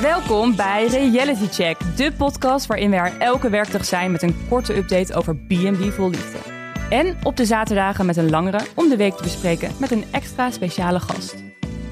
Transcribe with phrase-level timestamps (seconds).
[0.00, 4.76] Welkom bij Reality Check, de podcast waarin we er elke werkdag zijn met een korte
[4.76, 6.38] update over B&B vol liefde.
[6.90, 10.50] En op de zaterdagen met een langere om de week te bespreken met een extra
[10.50, 11.34] speciale gast.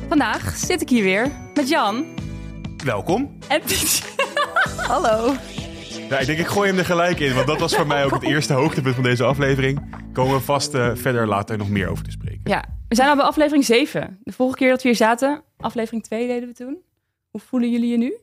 [0.09, 2.05] Vandaag zit ik hier weer met Jan
[2.85, 3.39] Welkom.
[3.49, 4.05] en Pietje.
[4.77, 5.35] Hallo.
[6.13, 8.11] Ja, ik denk ik gooi hem er gelijk in, want dat was voor mij ook
[8.13, 9.95] het eerste hoogtepunt van deze aflevering.
[10.13, 12.41] Komen we vast eh, verder later nog meer over te spreken.
[12.45, 14.19] Ja, we zijn al bij aflevering 7.
[14.25, 16.77] De vorige keer dat we hier zaten, aflevering 2 deden we toen.
[17.31, 18.15] Hoe voelen jullie je nu?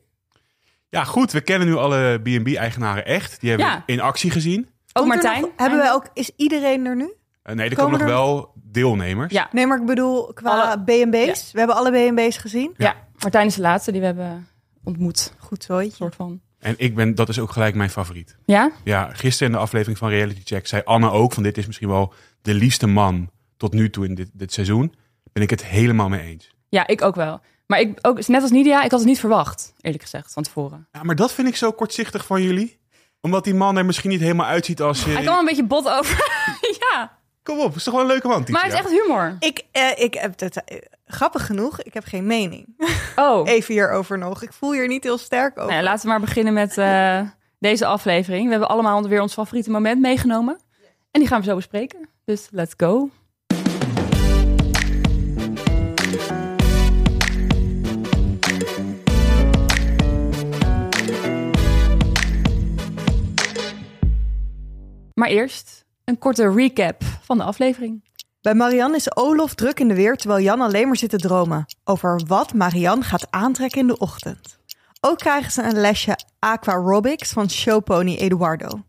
[0.88, 3.40] Ja, goed, we kennen nu alle B&B-eigenaren echt.
[3.40, 3.82] Die hebben Ja.
[3.86, 4.60] we in actie gezien.
[4.60, 5.40] Ook Komt Martijn.
[5.40, 7.12] nog- hebben wij ook, is iedereen er nu?
[7.42, 9.32] Eh, nee, er Komen komen nog er- wel deelnemers.
[9.32, 11.52] Ja, Nee, maar ik bedoel qua Alle- B&B's.
[11.52, 12.74] We hebben alle B&B's gezien.
[12.76, 14.48] ja, Martijn is de laatste die we hebben
[14.84, 15.34] ontmoet.
[15.38, 15.82] Goed zo.
[15.92, 16.40] soort van.
[16.60, 18.36] En ik ben, dat is ook gelijk mijn favoriet.
[18.44, 18.70] Ja?
[18.84, 21.88] Ja, gisteren in de aflevering van Reality Check zei Anne ook van dit is misschien
[21.88, 24.94] wel de liefste man tot nu toe in dit, dit seizoen.
[25.32, 26.50] Ben ik het helemaal mee eens.
[26.68, 27.40] Ja, ik ook wel.
[27.66, 30.88] Maar ik ook, net als Nidia, ik had het niet verwacht, eerlijk gezegd, van tevoren.
[30.92, 32.78] Ja, maar dat vind ik zo kortzichtig van jullie.
[33.20, 35.04] Omdat die man er misschien niet helemaal uitziet als...
[35.04, 35.10] je.
[35.10, 36.18] Hij kwam een beetje bot over.
[37.50, 38.82] Kom op, is toch wel een leuke man, maar hij Titia?
[38.82, 39.36] heeft echt humor.
[39.38, 41.82] Ik, eh, ik heb het eh, grappig genoeg.
[41.82, 42.66] Ik heb geen mening.
[43.16, 44.42] Oh, Even hierover nog.
[44.42, 45.70] Ik voel hier niet heel sterk over.
[45.70, 47.20] nou ja, laten we maar beginnen met eh,
[47.58, 48.44] deze aflevering.
[48.44, 50.60] We hebben allemaal weer ons favoriete moment meegenomen.
[51.10, 52.08] En die gaan we zo bespreken.
[52.24, 53.10] Dus let's go.
[65.14, 65.79] Maar eerst
[66.10, 68.08] een korte recap van de aflevering.
[68.40, 71.64] Bij Marianne is Olof druk in de weer, terwijl Jan alleen maar zit te dromen
[71.84, 74.58] over wat Marianne gaat aantrekken in de ochtend.
[75.00, 78.82] Ook krijgen ze een lesje aquarobics van showpony Eduardo.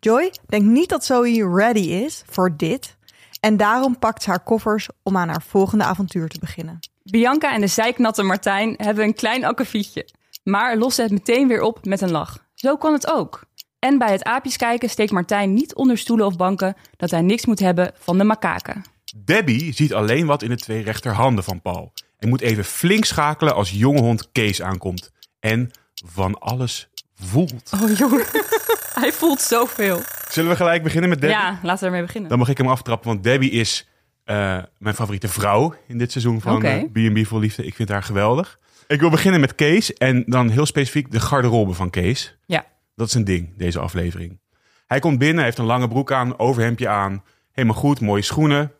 [0.00, 2.96] Joy denkt niet dat Zoe ready is voor dit
[3.40, 6.78] en daarom pakt ze haar koffers om aan haar volgende avontuur te beginnen.
[7.02, 10.08] Bianca en de zeiknatte Martijn hebben een klein akkefietje,
[10.42, 12.46] maar lossen het meteen weer op met een lach.
[12.54, 13.44] Zo kan het ook.
[13.84, 17.46] En bij het aapjes kijken steekt Martijn niet onder stoelen of banken dat hij niks
[17.46, 18.84] moet hebben van de makaken.
[19.16, 21.92] Debbie ziet alleen wat in de twee rechterhanden van Paul.
[22.18, 25.12] En moet even flink schakelen als jonge hond Kees aankomt.
[25.40, 25.70] En
[26.06, 27.70] van alles voelt.
[27.74, 28.24] Oh jongen,
[29.00, 30.00] hij voelt zoveel.
[30.28, 31.38] Zullen we gelijk beginnen met Debbie?
[31.38, 32.30] Ja, laten we ermee beginnen.
[32.30, 33.88] Dan mag ik hem aftrappen, want Debbie is
[34.24, 37.66] eh, mijn favoriete vrouw in dit seizoen van eh, B&B Vol Liefde.
[37.66, 38.58] Ik vind haar geweldig.
[38.86, 42.36] Ik wil beginnen met Kees en dan heel specifiek de garderobe van Kees.
[42.46, 44.38] Ja, Dat is een ding, deze aflevering.
[44.86, 47.22] Hij komt binnen, heeft een lange broek aan, overhemdje aan.
[47.52, 48.72] Helemaal goed, mooie schoenen.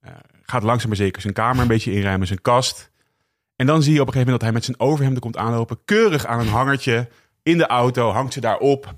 [0.00, 0.12] Eh,
[0.42, 2.90] gaat langzaam maar zeker zijn kamer een beetje inruimen, zijn kast.
[3.56, 5.78] En dan zie je op een gegeven moment dat hij met zijn overhemden komt aanlopen.
[5.84, 7.08] Keurig aan een hangertje
[7.42, 8.94] in de auto, hangt ze daarop.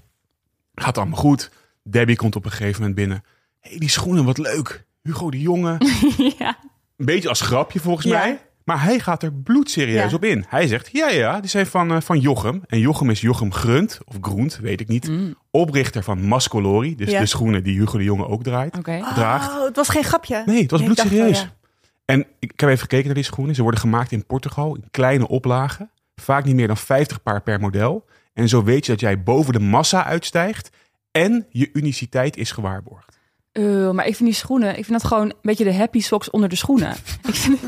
[0.75, 1.51] Gaat allemaal goed.
[1.83, 3.25] Debbie komt op een gegeven moment binnen.
[3.61, 4.85] Hé, hey, die schoenen, wat leuk.
[5.03, 5.77] Hugo de Jonge.
[6.39, 6.59] ja.
[6.97, 8.19] Een beetje als grapje volgens Ja.
[8.19, 8.41] mij.
[8.65, 10.17] Maar hij gaat er bloedserieus Ja.
[10.17, 10.45] op in.
[10.49, 12.63] Hij zegt, ja, ja, die zijn van, eh, van Jochem.
[12.67, 15.09] En Jochem is Jochem Grunt, of Groent, weet ik niet.
[15.09, 15.35] Mm.
[15.51, 16.97] Oprichter van Mascolori.
[16.97, 17.21] Dus Ja.
[17.21, 18.73] de schoenen die Hugo de Jonge ook draait.
[19.15, 19.51] Draagt.
[19.53, 20.43] Oh, het was geen grapje.
[20.47, 21.39] Nee, het was ik dacht bloedserieus.
[21.39, 21.59] wel, ja.
[22.05, 23.55] En ik heb even gekeken naar die schoenen.
[23.55, 25.91] Ze worden gemaakt in Portugal in kleine oplagen.
[26.15, 28.05] Vaak niet meer dan 50 paar per model.
[28.33, 30.71] En zo weet je dat jij boven de massa uitstijgt.
[31.11, 33.19] En je uniciteit is gewaarborgd.
[33.53, 36.31] Eh, maar ik vind die schoenen, ik vind dat gewoon een beetje de happy socks
[36.31, 36.91] onder de schoenen.
[37.29, 37.59] ik, vind,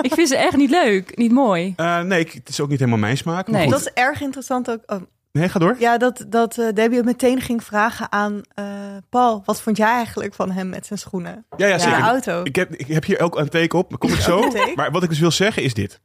[0.00, 1.72] ik vind ze echt niet leuk, niet mooi.
[1.76, 3.48] Eh, nee, ik- het is ook niet helemaal mijn smaak.
[3.48, 3.62] Nee.
[3.62, 3.70] goed.
[3.70, 4.80] Dat is erg interessant ook.
[4.86, 5.00] Oh,
[5.32, 5.76] Nee, ga door.
[5.78, 8.64] ja, dat, dat eh, Debbie meteen ging vragen aan eh,
[9.10, 9.42] Paul.
[9.44, 11.44] Wat vond jij eigenlijk van hem met zijn schoenen?
[11.56, 11.96] Ja, ja, zeker.
[11.98, 12.40] de auto.
[12.44, 14.50] Ik heb, ik heb hier ook een teken op, maar kom ik zo.
[14.74, 16.00] Maar wat ik dus wil zeggen is dit.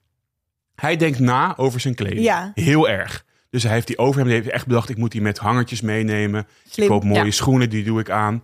[0.75, 2.23] Hij denkt na over zijn kleding.
[2.25, 2.51] Ja.
[2.53, 3.25] Heel erg.
[3.49, 6.39] Dus hij heeft die overhemd heeft echt bedacht, ik moet die met hangertjes meenemen.
[6.65, 6.87] Ik Slim.
[6.87, 7.31] koop mooie Ja.
[7.31, 8.43] schoenen, die doe ik aan.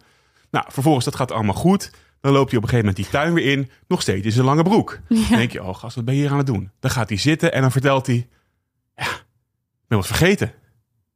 [0.52, 1.92] Nou, vervolgens, dat gaat allemaal goed.
[2.22, 3.70] Dan loopt hij op een gegeven moment die tuin weer in.
[3.88, 5.00] Nog steeds in zijn lange broek.
[5.08, 6.72] Dan denk je, oh gast, wat ben je hier aan het doen?
[6.80, 8.28] Dan gaat hij zitten en dan vertelt hij...
[8.96, 10.54] Ja, ik ben wat vergeten.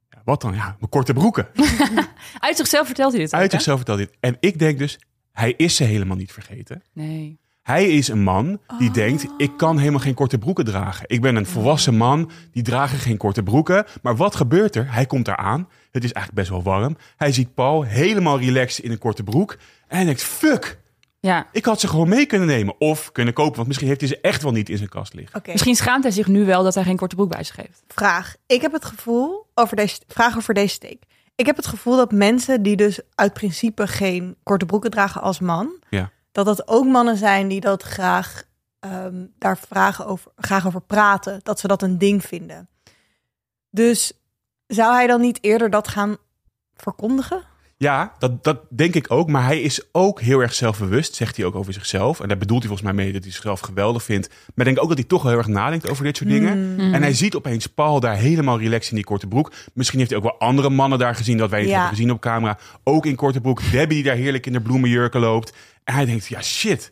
[0.10, 0.54] Ja, wat dan?
[0.54, 1.48] Ja, mijn korte broeken.
[2.40, 4.18] Uit zichzelf vertelt hij dit Uit zichzelf vertelt hij dit.
[4.20, 5.00] En ik denk dus,
[5.32, 6.84] hij is ze helemaal niet vergeten.
[6.94, 7.40] Nee.
[7.62, 11.04] Hij is een man die denkt, ik kan helemaal geen korte broeken dragen.
[11.08, 13.86] Ik ben een volwassen man, die dragen geen korte broeken.
[14.02, 14.94] Maar wat gebeurt er?
[14.94, 15.68] Hij komt daar aan.
[15.96, 16.98] Het is eigenlijk best wel warm.
[17.18, 19.52] Hij ziet Paul helemaal relaxed in een korte broek.
[19.88, 20.80] En hij denkt, fuck,
[21.20, 21.48] Ja.
[21.52, 22.76] ik had ze gewoon mee kunnen nemen.
[22.80, 25.36] Of kunnen kopen, want misschien heeft hij ze echt wel niet in zijn kast liggen.
[25.40, 25.52] Oké.
[25.52, 27.84] Misschien schaamt hij zich nu wel dat hij geen korte broek bij zich heeft.
[27.88, 28.36] vraag.
[28.46, 31.04] Ik heb het gevoel over deze vraag over deze steek.
[31.36, 35.40] Ik heb het gevoel dat mensen die dus uit principe geen korte broeken dragen als
[35.40, 36.12] man, Ja.
[36.32, 38.44] dat dat ook mannen zijn die dat graag
[38.80, 42.70] ehm, daar vragen over, graag over praten, dat ze dat een ding vinden.
[43.70, 44.14] Dus
[44.68, 46.18] zou hij dan niet eerder dat gaan
[46.76, 47.44] verkondigen.
[47.78, 49.30] Ja, dat, dat denk ik ook.
[49.30, 52.20] Maar hij is ook heel erg zelfbewust, zegt hij ook over zichzelf.
[52.20, 54.28] En daar bedoelt hij volgens mij mee dat hij zichzelf geweldig vindt.
[54.28, 56.80] Maar ik denk ook dat hij toch wel heel erg nadenkt over dit soort dingen.
[56.94, 59.52] En hij ziet opeens Paul daar helemaal relaxed in die korte broek.
[59.74, 61.74] Misschien heeft hij ook wel andere mannen daar gezien dat wij niet Ja.
[61.76, 62.58] hebben gezien op camera.
[62.84, 63.62] Ook in korte broek.
[63.72, 65.54] Debbie die daar heerlijk in de bloemenjurken loopt.
[65.84, 66.92] En hij denkt, ja shit,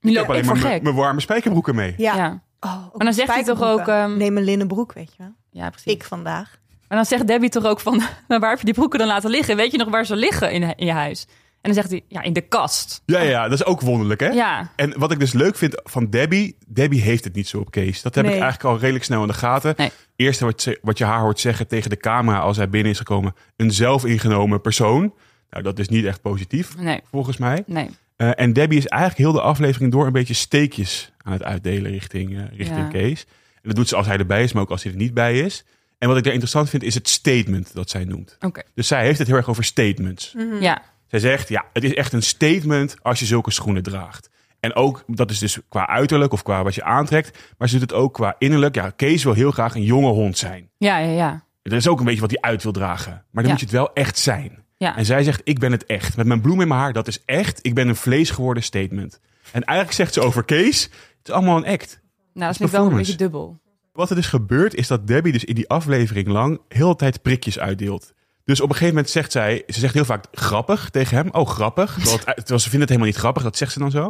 [0.00, 1.94] ik loopt heb alleen maar mijn- warme spijkerbroeken mee.
[1.96, 2.16] Ja.
[2.16, 2.42] Ja.
[2.60, 5.34] Oh, Maar dan zegt hij toch ook, ehm, Neem een linnen broek, weet je wel.
[5.50, 5.92] ja, precies.
[5.92, 6.62] Ik vandaag.
[6.88, 9.30] Maar dan zegt Debbie toch ook van, maar waar heb je die broeken dan laten
[9.30, 9.56] liggen?
[9.56, 11.26] Weet je nog waar ze liggen in, in je huis?
[11.60, 13.02] En dan zegt hij, ja, in de kast.
[13.06, 14.26] Ja, ja, dat is ook wonderlijk hè?
[14.28, 17.70] Ja, En wat ik dus leuk vind van Debbie, Debbie heeft het niet zo op
[17.70, 18.02] Kees.
[18.02, 18.34] Dat heb Nee.
[18.34, 19.74] ik eigenlijk al redelijk snel in de gaten.
[19.76, 19.90] Nee.
[20.16, 22.98] Eerste wat, ze- wat je haar hoort zeggen tegen de camera als hij binnen is
[22.98, 25.14] gekomen, een zelfingenomen persoon.
[25.50, 27.62] Nou, dat is niet echt positief, nee, volgens mij.
[27.66, 27.90] nee.
[28.16, 31.90] Eh, en Debbie is eigenlijk heel de aflevering door een beetje steekjes aan het uitdelen
[31.90, 32.88] richting, eh, richting Ja.
[32.88, 33.24] Kees.
[33.54, 35.38] En dat doet ze als hij erbij is, maar ook als hij er niet bij
[35.40, 35.64] is.
[36.04, 38.36] En wat ik daar interessant vind, is het statement dat zij noemt.
[38.40, 40.34] Oké, Dus zij heeft het heel erg over statements.
[40.60, 40.82] ja.
[41.06, 44.30] Zij zegt, ja, het is echt een statement als je zulke schoenen draagt.
[44.60, 47.38] En ook, dat is dus qua uiterlijk of qua wat je aantrekt.
[47.58, 48.74] Maar ze doet het ook qua innerlijk.
[48.74, 50.70] Ja, Kees wil heel graag een jonge hond zijn.
[50.78, 51.44] Ja, ja, ja.
[51.62, 53.12] Dat is ook een beetje wat hij uit wil dragen.
[53.12, 53.50] Maar dan Ja.
[53.50, 54.64] moet je het wel echt zijn.
[54.76, 54.96] Ja.
[54.96, 56.16] En zij zegt, ik ben het echt.
[56.16, 57.58] Met mijn bloem in mijn haar, dat is echt.
[57.62, 59.20] Ik ben een vlees geworden statement.
[59.52, 62.00] En eigenlijk zegt ze over Kees, het is allemaal een act.
[62.34, 63.60] Nou, dat vind ik wel een beetje dubbel.
[63.94, 67.22] Wat er dus gebeurt, is dat Debbie dus in die aflevering lang heel de tijd
[67.22, 68.12] prikjes uitdeelt.
[68.44, 71.28] Dus op een gegeven moment zegt zij, ze zegt heel vaak grappig tegen hem.
[71.30, 71.92] Oh, grappig.
[71.94, 74.04] Terwijl, het- terwijl ze vindt het helemaal niet grappig, dat zegt ze dan zo.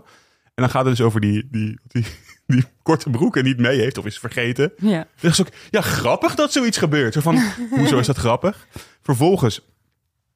[0.44, 2.04] En dan gaat het dus over die, die, die,
[2.46, 4.72] die korte broek en niet mee heeft of is vergeten.
[4.76, 4.96] Ja.
[4.98, 7.12] Dan zegt ze ook, ja, grappig dat zoiets gebeurt.
[7.14, 8.66] Zo van, hoezo is dat grappig?
[9.02, 9.60] Vervolgens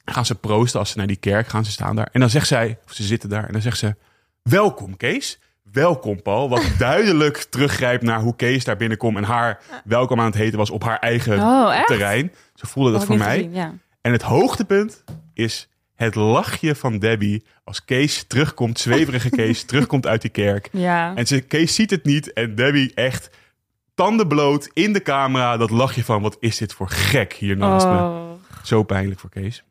[0.05, 1.65] gaan ze proosten als ze naar die kerk gaan.
[1.65, 2.09] Ze staan daar.
[2.13, 3.45] En dan zegt zij, of ze zitten daar.
[3.47, 3.95] En dan zegt ze,
[4.43, 5.39] welkom Kees.
[5.73, 6.49] Welkom Paul.
[6.49, 9.17] Wat duidelijk teruggrijpt naar hoe Kees daar binnenkomt.
[9.17, 12.33] En haar welkom aan het heten was op haar eigen Oh, terrein.
[12.55, 13.37] Ze voelde dat Had voor mij.
[13.37, 13.75] gezien, ja.
[14.01, 15.05] En het hoogtepunt
[15.35, 20.69] is het lachje van Debbie als Kees terugkomt, zweverige Kees, terugkomt uit die kerk.
[20.73, 21.15] Ja.
[21.15, 23.31] En ze, Kees ziet het niet en Debbie echt
[23.95, 25.57] tanden bloot in de camera.
[25.57, 27.93] Dat lachje van, wat is dit voor gek hier naast me.
[27.93, 28.31] Oh.
[28.63, 29.65] Zo pijnlijk voor Kees.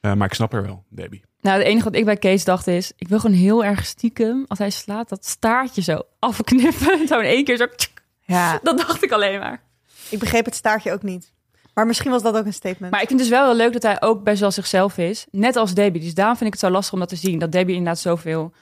[0.00, 1.22] Eh, maar ik snap er wel, Debbie.
[1.48, 2.92] Nou, het enige wat ik bij Kees dacht is...
[2.96, 7.06] ik wil gewoon heel erg stiekem, als hij slaat, dat staartje zo afknippen.
[7.08, 7.66] Zo in één keer zo...
[7.76, 8.02] tsk.
[8.20, 9.62] Ja, Dat dacht ik alleen maar.
[10.10, 11.32] ik begreep het staartje ook niet.
[11.74, 12.92] Maar misschien was dat ook een statement.
[12.92, 15.26] Maar ik vind het dus wel heel leuk dat hij ook best wel zichzelf is.
[15.30, 16.02] Net als Debbie.
[16.02, 17.38] Dus daarom vind ik het zo lastig om dat te zien.
[17.38, 18.52] Dat Debbie inderdaad zoveel...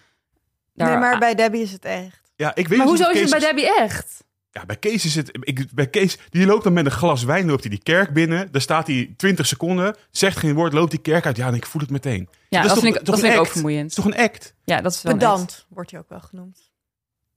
[0.74, 2.20] daar- nee, maar bij Debbie is het echt.
[2.36, 4.24] Ja, ik weet Maar dus hoezo is het bij Kees- Debbie echt?
[4.56, 5.38] Ja, bij Kees is het...
[5.40, 8.48] Ik, bij Kees, die loopt dan met een glas wijn, loopt hij die kerk binnen.
[8.52, 11.36] Daar staat hij 20 seconden, zegt geen woord, loopt die kerk uit.
[11.36, 12.28] Ja, en ik voel het meteen.
[12.48, 13.54] Ja, is dat, toch- vind ik, toch dat een vind ik ook act?
[13.54, 13.90] Het vermoeiend.
[13.90, 14.54] is toch een act?
[14.64, 16.70] Ja, dat is wel een Pedant wordt hij ook wel genoemd.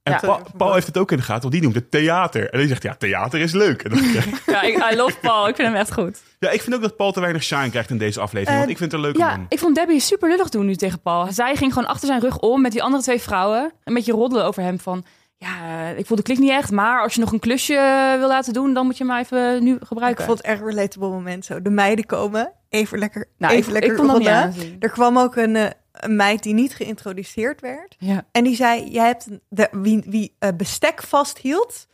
[0.02, 0.18] En Ja.
[0.18, 2.50] Pa- Paul heeft het ook in de gaten, want die noemt het theater.
[2.50, 3.82] En hij zegt, ja, theater is leuk.
[3.82, 4.00] En dan.
[4.54, 5.48] Ja, ik, I love Paul.
[5.48, 6.20] Ik vind hem echt goed.
[6.38, 8.50] ja, ik vind ook dat Paul te weinig shine krijgt in deze aflevering.
[8.52, 9.46] Eh, want ik vind het een leuke Ja, man.
[9.48, 11.32] ik vond Debbie super lullig doen nu tegen Paul.
[11.32, 13.72] Zij ging gewoon achter zijn rug om met die andere twee vrouwen.
[13.84, 15.04] Een beetje roddelen over hem van...
[15.42, 18.28] Ja, ik voel de klik niet echt, maar als je nog een klusje eh, wil
[18.28, 18.74] laten doen...
[18.74, 20.24] dan moet je maar even nu Ik gebruiken.
[20.24, 21.62] vond het echt een relatable moment zo.
[21.62, 24.76] De meiden komen, even lekker, nou, even ik, lekker ik aanzien.
[24.80, 27.96] Er kwam ook een, eh, een meid die niet geïntroduceerd werd.
[27.98, 28.24] Ja.
[28.32, 31.86] En die zei, jij hebt de, wie, wie eh, bestek vasthield.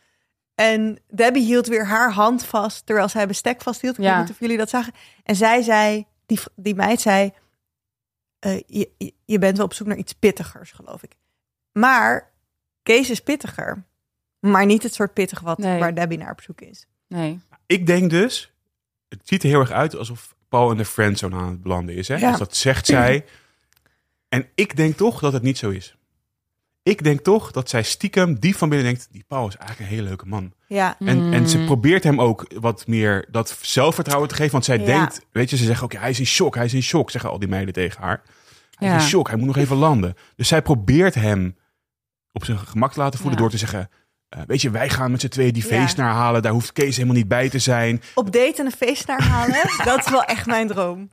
[0.54, 3.98] En Debbie hield weer haar hand vast, terwijl zij bestek vasthield.
[3.98, 4.10] Ik Ja.
[4.12, 4.92] weet niet of jullie dat zagen.
[5.24, 7.32] En zij zei, die, die meid zei,
[8.38, 11.12] eh, je, je- je bent wel op zoek naar iets pittigers, geloof ik.
[11.72, 12.34] Maar
[12.86, 13.84] Kees is pittiger.
[14.40, 15.78] Maar niet het soort pittig wat, Nee.
[15.78, 16.86] waar Debbie naar op zoek is.
[17.08, 17.40] Nee.
[17.66, 18.52] Ik denk dus,
[19.08, 22.08] het ziet er heel erg uit alsof Paul in de friendzone aan het belanden is.
[22.08, 22.16] Hè?
[22.16, 22.28] Ja.
[22.30, 23.24] Dus dat zegt zij.
[24.28, 25.96] En ik denk toch dat het niet zo is.
[26.82, 29.96] Ik denk toch dat zij stiekem diep van binnen denkt, die Paul is eigenlijk een
[29.96, 30.52] hele leuke man.
[30.68, 31.64] Ja, En, en ze Mm.
[31.66, 34.52] probeert hem ook wat meer dat zelfvertrouwen te geven.
[34.52, 34.84] Want zij Ja.
[34.84, 37.10] denkt, weet je, ze zeggen ook, ja, hij is in shock, hij is in shock,
[37.10, 38.22] zeggen al die meiden tegen haar.
[38.74, 38.96] Hij Ja.
[38.96, 40.14] is in shock, hij moet nog even landen.
[40.36, 41.56] Dus zij probeert hem
[42.36, 43.40] op zijn gemak te laten voelen Ja.
[43.42, 43.88] door te zeggen,
[44.28, 45.68] eh, weet je, wij gaan met z'n tweeën die Ja.
[45.68, 46.42] feest naar halen.
[46.42, 48.02] Daar hoeft Kees helemaal niet bij te zijn.
[48.14, 51.10] op date en een feest naar halen, dat is wel echt mijn droom.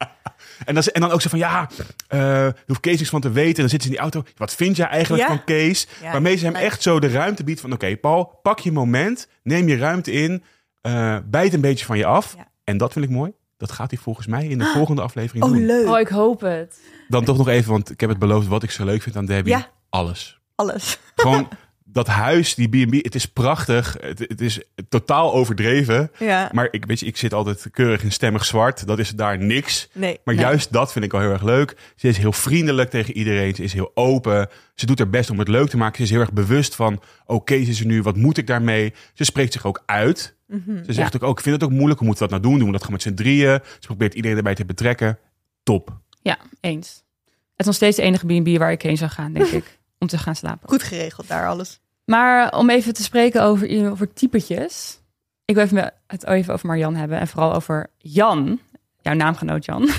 [0.66, 1.70] En dan, en dan ook zo van, ja,
[2.08, 3.56] eh daar hoeft Kees niks van te weten.
[3.56, 4.32] En dan zitten ze in die auto.
[4.38, 5.28] Wat vind jij eigenlijk Ja.
[5.30, 5.88] van Kees?
[6.02, 9.28] Ja, Waarmee ze hem echt zo de ruimte biedt van, oké, Paul, pak je moment.
[9.44, 10.44] Neem je ruimte in.
[10.82, 12.34] eh bijt een beetje van je af.
[12.38, 12.48] Ja.
[12.64, 13.32] En dat vind ik mooi.
[13.58, 15.66] Dat gaat hij volgens mij in de volgende aflevering Oh, doen.
[15.66, 15.88] leuk.
[15.88, 16.80] Oh, ik hoop het.
[17.08, 19.26] Dan toch nog even, want ik heb het beloofd wat ik zo leuk vind aan
[19.26, 19.54] Debbie.
[19.54, 19.68] Ja.
[19.90, 20.40] Alles.
[20.56, 20.98] Alles.
[21.16, 21.48] Gewoon
[21.86, 23.98] dat huis, die B&B, het is prachtig.
[24.02, 26.12] Het, het is totaal overdreven.
[26.20, 28.88] Ja, Maar ik, weet je, ik zit altijd keurig in stemmig zwart.
[28.88, 29.90] Dat is daar niks.
[29.94, 30.20] nee.
[30.24, 30.44] Maar Nee.
[30.44, 31.78] juist dat vind ik al heel erg leuk.
[31.96, 33.56] Ze is heel vriendelijk tegen iedereen.
[33.56, 34.50] Ze is heel open.
[34.76, 35.98] Ze doet haar best om het leuk te maken.
[35.98, 37.02] Ze is heel erg bewust van...
[37.26, 38.94] oh, Kees is er nu, wat moet ik daarmee?
[39.14, 40.36] Ze spreekt zich ook uit.
[40.48, 40.84] Mhm.
[40.86, 41.98] Ze zegt ook, oh, ik vind het ook moeilijk.
[42.00, 42.60] Hoe moeten we dat nou doen?
[42.64, 43.60] Doen we dat gewoon met z'n drieën?
[43.80, 45.20] Ze probeert iedereen erbij te betrekken.
[45.64, 45.98] top.
[46.22, 47.04] Ja, eens.
[47.28, 49.80] Het is nog steeds de enige B&B waar ik heen zou gaan, denk ik.
[50.04, 50.70] Om te gaan slapen.
[50.70, 51.80] Goed geregeld daar alles.
[52.06, 55.00] Maar om even te spreken over, over typetjes.
[55.46, 57.20] Ik wil even het even over Marjan hebben.
[57.20, 58.60] En vooral over Jan.
[59.02, 59.90] Jouw naamgenoot Jan.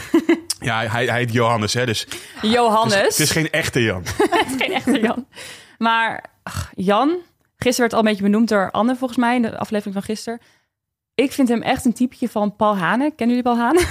[0.60, 2.06] Ja, hij, hij heet Johannes, hè, dus
[2.42, 2.94] Johannes.
[2.94, 4.02] het is geen echte Jan.
[4.30, 5.26] Het is geen echte Jan.
[5.78, 7.08] Maar ach, Jan,
[7.56, 10.40] gisteren werd al een beetje benoemd door Anne volgens mij in de aflevering van gisteren.
[11.14, 13.12] Ik vind hem echt een typetje van Paul Hane.
[13.16, 13.84] Kennen jullie Paul Hane?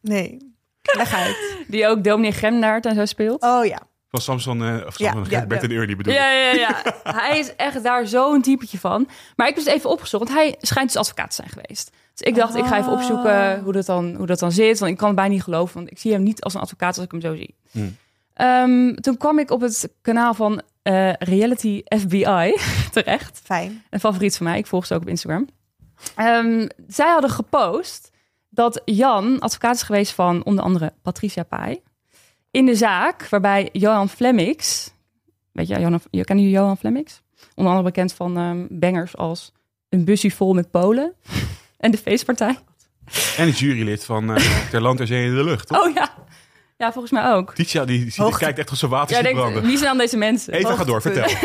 [0.00, 0.54] Nee,
[0.98, 1.36] leg uit.
[1.68, 3.42] Die ook Dominee Gremnaert en zo speelt.
[3.42, 3.82] Oh ja.
[4.12, 5.68] Van Samson, eh of Samson ja, Bert ja.
[5.68, 6.18] en Ernie bedoel ik.
[6.18, 6.82] Ja, ja, ja.
[7.02, 9.08] hij is echt daar zo'n typetje van.
[9.36, 11.90] Maar ik heb dus even opgezocht, want hij schijnt dus advocaat te zijn geweest.
[12.14, 14.78] Dus ik dacht, ik ga even opzoeken hoe dat, dan, hoe dat dan zit.
[14.78, 16.96] Want ik kan het bijna niet geloven, want ik zie hem niet als een advocaat
[16.96, 17.54] als ik hem zo zie.
[17.70, 17.96] Hmm.
[18.34, 22.54] Ehm, toen kwam ik op het kanaal van eh, Reality FBI
[22.92, 23.40] terecht.
[23.44, 23.82] Fijn.
[23.90, 24.58] Een favoriet van mij.
[24.58, 25.48] Ik volg ze ook op Instagram.
[26.16, 28.10] Ehm, zij hadden gepost
[28.48, 31.82] dat Jan advocaat is geweest van onder andere Patricia Pai.
[32.52, 34.90] In de zaak waarbij Johan Flemmix...
[35.52, 37.22] Weet je, Johan, je kennen jullie Johan Flemmix?
[37.54, 39.52] Onder andere bekend van ehm, bangers als
[39.88, 41.14] Een busje vol met Polen
[41.78, 42.58] en de feestpartij.
[43.36, 45.86] En het jurylid van eh Ter Land, Ter Zee in de Lucht, toch?
[45.86, 46.14] Oh ja.
[46.76, 47.54] Ja, volgens mij ook.
[47.54, 49.62] Titia, die, die, kijkt echt als zijn water Ja, ziet denk, branden.
[49.62, 50.52] wie zijn dan deze mensen?
[50.52, 51.28] Eva, ga door, vertel.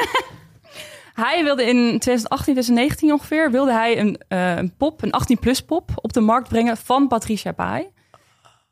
[1.14, 5.92] Hij wilde in 2018, 2019 ongeveer, wilde hij een, eh, een pop, een 18-plus pop,
[5.96, 7.88] op de markt brengen van Patricia Pai.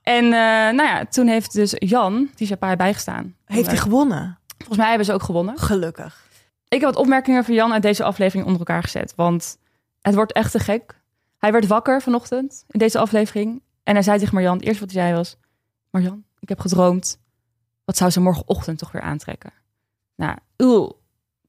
[0.05, 0.31] En eh,
[0.75, 3.35] nou ja, toen heeft dus Jan Patricia Pai bijgestaan.
[3.45, 4.39] Heeft hij gewonnen?
[4.57, 5.57] Volgens mij hebben ze ook gewonnen.
[5.57, 6.24] Gelukkig.
[6.67, 9.57] Ik heb wat opmerkingen voor Jan uit deze aflevering onder elkaar gezet, want
[10.01, 11.01] het wordt echt te gek.
[11.38, 14.91] Hij werd wakker vanochtend in deze aflevering en hij zei tegen Marjan, het eerste wat
[14.91, 15.38] hij zei was,
[15.89, 17.19] Marjan, ik heb gedroomd,
[17.85, 19.53] wat zou ze morgenochtend toch weer aantrekken?
[20.15, 21.00] Nou, uw,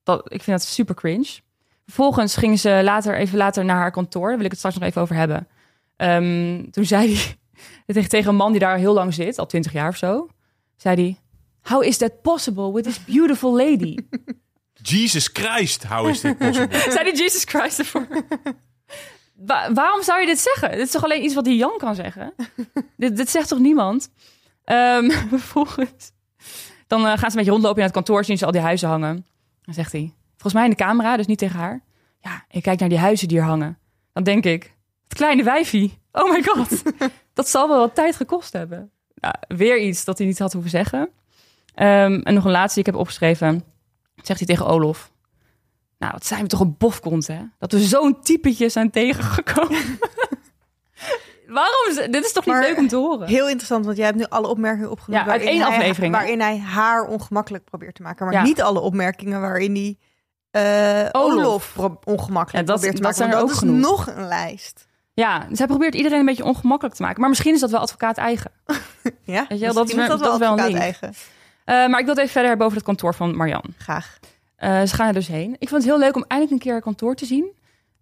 [0.02, 1.40] dat, ik vind dat super cringe.
[1.84, 4.28] Vervolgens gingen ze later, even later naar haar kantoor.
[4.28, 5.48] Daar wil ik het straks nog even over hebben.
[5.96, 7.36] Ehm, toen zei hij
[7.86, 10.28] tegen- tegen een man die daar heel lang zit, al twintig jaar of zo.
[10.76, 11.16] Zei hij,
[11.62, 13.96] how is that possible with this beautiful lady?
[14.82, 16.78] Jesus Christ, how is dit possible?
[16.92, 18.06] zei hij Jesus Christ ervoor?
[19.34, 20.70] Wa- waarom zou je dit zeggen?
[20.70, 22.32] Dit is toch alleen iets wat die Jan kan zeggen?
[22.96, 24.08] dit, dit zegt toch niemand?
[24.64, 26.12] Ehm, vervolgens,
[26.86, 28.88] dan eh, gaan ze een beetje rondlopen in het kantoor, zien ze al die huizen
[28.88, 29.26] hangen.
[29.62, 31.82] Dan zegt hij, volgens mij in de camera, dus niet tegen haar.
[32.20, 33.78] Ja, ik kijk naar die huizen die er hangen.
[34.12, 34.74] Dan denk ik,
[35.16, 35.98] kleine wijfie.
[36.12, 36.82] Oh my god,
[37.34, 38.90] dat zal wel wat tijd gekost hebben.
[39.14, 41.08] Nou, weer iets dat hij niet had hoeven zeggen.
[41.74, 43.64] Ehm, en nog een laatste die ik heb opgeschreven.
[44.22, 45.10] Zegt hij tegen Olof.
[45.98, 47.40] Nou, wat zijn we toch een bofkont, hè?
[47.58, 49.80] Dat we zo'n typetje zijn tegengekomen.
[51.46, 52.10] Waarom?
[52.10, 53.28] Dit is toch niet Maar leuk om te horen?
[53.28, 55.24] Heel interessant, want jij hebt nu alle opmerkingen opgenoemd.
[55.24, 56.12] Ja, uit waarin één hij- aflevering?
[56.14, 58.24] Waarin hij haar ongemakkelijk probeert te maken.
[58.26, 58.42] Maar Ja.
[58.42, 59.98] niet alle opmerkingen waarin hij
[60.50, 61.76] eh Olof.
[62.04, 63.16] Ongemakkelijk Ja, dat- probeert te dat maken.
[63.16, 63.80] zijn er ook dat is genoeg.
[63.80, 64.86] nog een lijst.
[65.16, 67.20] Ja, zij probeert iedereen een beetje ongemakkelijk te maken.
[67.20, 68.50] Maar misschien is dat wel advocaat eigen.
[69.24, 70.78] Ja, Weet je wel, dat is dat wel een link.
[70.78, 71.14] eigen.
[71.64, 73.64] Eh, maar ik wil het even verder hebben over het kantoor van Marian.
[73.78, 74.18] Graag.
[74.56, 75.56] Eh, ze gaan er dus heen.
[75.58, 77.46] Ik vond het heel leuk om eindelijk een keer haar kantoor te zien.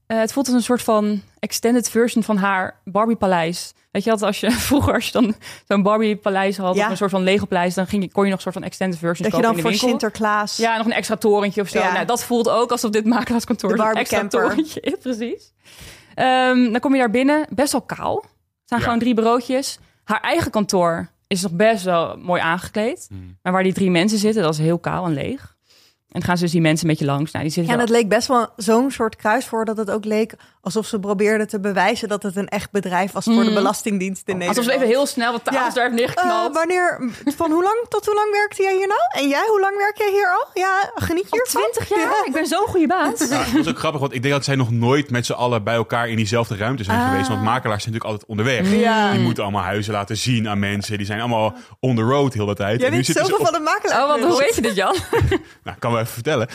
[0.07, 3.73] Eh, het voelt als een soort van extended version van haar Barbie-paleis.
[3.91, 5.35] Weet je wat, als je vroeger als je dan
[5.69, 6.75] zo'n Barbie-paleis had...
[6.75, 6.85] Ja.
[6.85, 7.75] of een soort van Lego-paleis...
[7.75, 9.73] dan ging je, kon je nog een soort van extended versions Dat je kopen dan
[9.73, 9.89] in voor.
[9.89, 10.57] Sinterklaas...
[10.57, 11.79] Ja, nog een extra torentje of zo.
[11.79, 11.93] Ja.
[11.93, 13.79] Nou, dat voelt ook alsof dit makelaarskantoor.
[13.79, 14.41] Een extra camper.
[14.41, 15.53] torentje is, precies.
[16.15, 18.23] Ehm, dan kom je daar binnen, best wel kaal.
[18.23, 18.29] Er
[18.65, 18.85] staan Ja.
[18.85, 19.79] gewoon drie bureautjes.
[20.05, 23.09] Haar eigen kantoor is nog best wel mooi aangekleed.
[23.11, 23.39] Mm.
[23.43, 25.53] Maar waar die drie mensen zitten, dat is heel kaal en leeg.
[26.09, 27.33] En dan gaan ze dus die mensen een beetje langs.
[27.33, 29.77] Nou, die Ja, zitten en wel- het leek best wel zo'n soort kruis voor dat
[29.77, 33.35] het ook leek alsof ze probeerden te bewijzen dat het een echt bedrijf was voor
[33.43, 33.55] de Mm.
[33.55, 34.59] Belastingdienst in Nederland.
[34.59, 35.75] Alsof ze even heel snel wat tafels Ja.
[35.75, 36.49] daar heeft neergeknald.
[36.49, 39.01] Eh, wanneer, van hoe lang tot hoe lang werkte jij hier nou?
[39.25, 40.47] En jij, hoe lang werk jij hier al?
[40.55, 41.61] Ja, geniet je Al ervan?
[41.73, 42.27] 20 jaar?
[42.27, 43.29] Ik ben zo'n goede baas.
[43.29, 45.65] Ja, dat is ook grappig, want ik denk dat zij nog nooit met z'n allen
[45.65, 47.09] bij elkaar in diezelfde ruimte zijn Ah.
[47.11, 47.29] geweest.
[47.29, 48.81] Want makelaars zijn natuurlijk altijd onderweg.
[48.81, 49.11] Ja.
[49.11, 50.97] Die moeten allemaal huizen laten zien aan mensen.
[50.97, 52.77] Die zijn allemaal on the road heel de tijd.
[52.77, 54.03] Jij En nu weet zitten ze zoveel op- van de makelaar.
[54.03, 54.95] Oh, want hoe weet je dit, Jan?
[55.65, 56.49] Nou, kan wel even vertellen.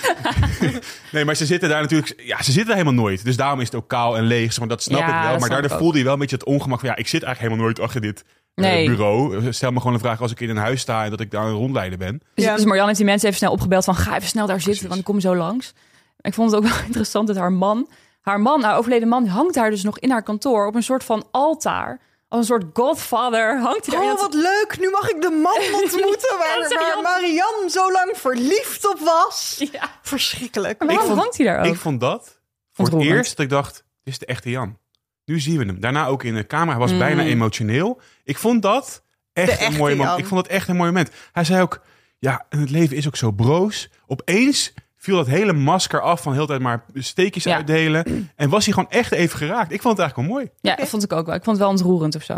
[1.11, 2.13] nee, maar ze zitten daar natuurlijk...
[2.17, 3.25] Ja, ze zitten daar helemaal nooit.
[3.25, 4.49] Dus daarom is het ook kaal en leeg.
[4.49, 5.39] zeg Maar dat snap Ja, ik wel.
[5.39, 6.89] Maar daardoor ik voelde je wel een beetje het ongemak van...
[6.89, 8.85] Ja, ik zit eigenlijk helemaal nooit achter dit eh, Nee.
[8.89, 9.53] bureau.
[9.53, 11.03] Stel me gewoon een vraag als ik in een huis sta...
[11.03, 12.21] en dat ik daar een rondleider ben.
[12.35, 12.55] Dus, Ja.
[12.55, 13.95] dus Marjan heeft die mensen even snel opgebeld van...
[13.95, 15.73] ga even snel daar zitten, want ik kom zo langs.
[16.21, 17.89] Ik vond het ook wel interessant dat haar man...
[18.21, 20.67] haar man, haar overleden man, hangt daar dus nog in haar kantoor...
[20.67, 21.99] op een soort van altaar.
[22.27, 24.75] Als een soort godfather hangt hij Oh, dat- wat leuk.
[24.79, 27.01] Nu mag ik de man ontmoeten waar, waar.
[27.03, 29.63] Marianne zo lang verliefd op was.
[29.71, 29.89] Ja.
[30.01, 30.79] Verschrikkelijk.
[30.79, 31.65] Maar waarom vond- hangt hij daar ook?
[31.65, 32.39] Ik vond dat
[32.73, 33.83] voor het eerst dat ik dacht...
[34.09, 34.77] Is de echte Jan.
[35.25, 35.79] Nu zien we hem.
[35.79, 36.69] Daarna ook in de camera.
[36.71, 36.97] Hij was Mm.
[36.97, 38.01] bijna emotioneel.
[38.23, 40.19] Ik vond dat echt een mooi moment.
[40.19, 41.11] Ik vond dat echt een mooi moment.
[41.31, 41.81] Hij zei ook...
[42.19, 43.89] Ja, en het leven is ook zo broos.
[44.07, 47.55] Opeens viel dat hele masker af van heel de tijd maar steekjes Ja.
[47.55, 48.29] uitdelen.
[48.35, 49.71] En was hij gewoon echt even geraakt.
[49.71, 50.49] Ik vond het eigenlijk wel mooi.
[50.61, 51.35] Ja, dat vond ik ook wel.
[51.35, 52.33] Ik vond het wel ontroerend of zo.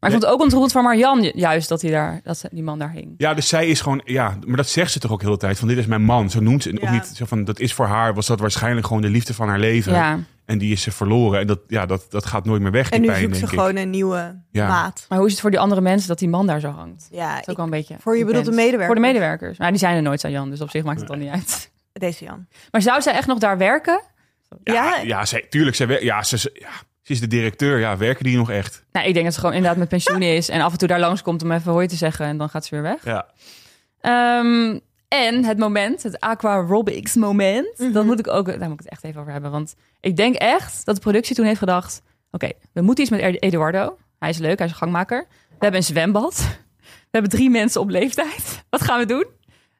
[0.00, 2.48] Maar ik vond het ook ontroerd van Marjan ju- juist dat, hij daar, dat ze-
[2.52, 3.14] die man daar hing.
[3.16, 5.58] Ja, dus zij is gewoon, ja, maar dat zegt ze toch ook heel de tijd.
[5.58, 6.30] Van dit is mijn man.
[6.30, 6.86] Zo noemt ze het Ja.
[6.86, 7.06] ook niet.
[7.14, 9.92] Zo van, dat is voor haar, was dat waarschijnlijk gewoon de liefde van haar leven.
[9.92, 10.18] Ja.
[10.50, 11.40] En die is ze verloren.
[11.40, 13.42] En dat, ja, dat, dat gaat nooit meer weg, die En nu pijn, zoekt ze
[13.42, 13.48] ik.
[13.48, 14.68] gewoon een nieuwe Ja.
[14.68, 15.06] maat.
[15.08, 17.06] Maar hoe is het voor die andere mensen dat die man daar zo hangt?
[17.10, 18.86] Dat Ja, is ook ik- wel een beetje voor je bedoelt de medewerkers?
[18.86, 19.58] Voor de medewerkers.
[19.58, 20.50] Maar die zijn er nooit, zei Jan.
[20.50, 21.70] Dus op zich maakt het dan niet uit.
[21.92, 22.46] deze Jan.
[22.70, 24.00] Maar zou zij echt nog daar werken?
[24.64, 24.96] Ja, Ja.
[25.02, 25.76] ja, zij, tuurlijk.
[25.76, 26.70] Wer- ja, ze, ze- ja,
[27.02, 27.78] ze is de directeur.
[27.78, 28.84] Ja, werken die nog echt?
[28.92, 30.48] Nou, ik denk dat ze gewoon inderdaad met pensioen is.
[30.48, 32.26] En af en toe daar langskomt om even hoi te zeggen.
[32.26, 33.04] En dan gaat ze weer weg.
[33.04, 33.26] Ja.
[34.00, 34.78] Ehm,
[35.10, 37.92] en het moment, het Aqua Robics moment, Mhm.
[37.92, 39.50] dat moet ik ook, daar moet ik het echt even over hebben.
[39.50, 43.20] Want ik denk echt dat de productie toen heeft gedacht: oké, we moeten iets met
[43.20, 43.96] Ed- Eduardo.
[44.18, 45.26] Hij is leuk, hij is een gangmaker.
[45.28, 46.58] We hebben een zwembad.
[46.80, 48.64] We hebben drie mensen op leeftijd.
[48.70, 49.26] Wat gaan we doen?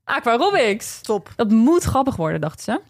[0.04, 1.00] Aqua Robics.
[1.00, 1.32] Top.
[1.36, 2.80] Dat moet grappig worden, dachten ze.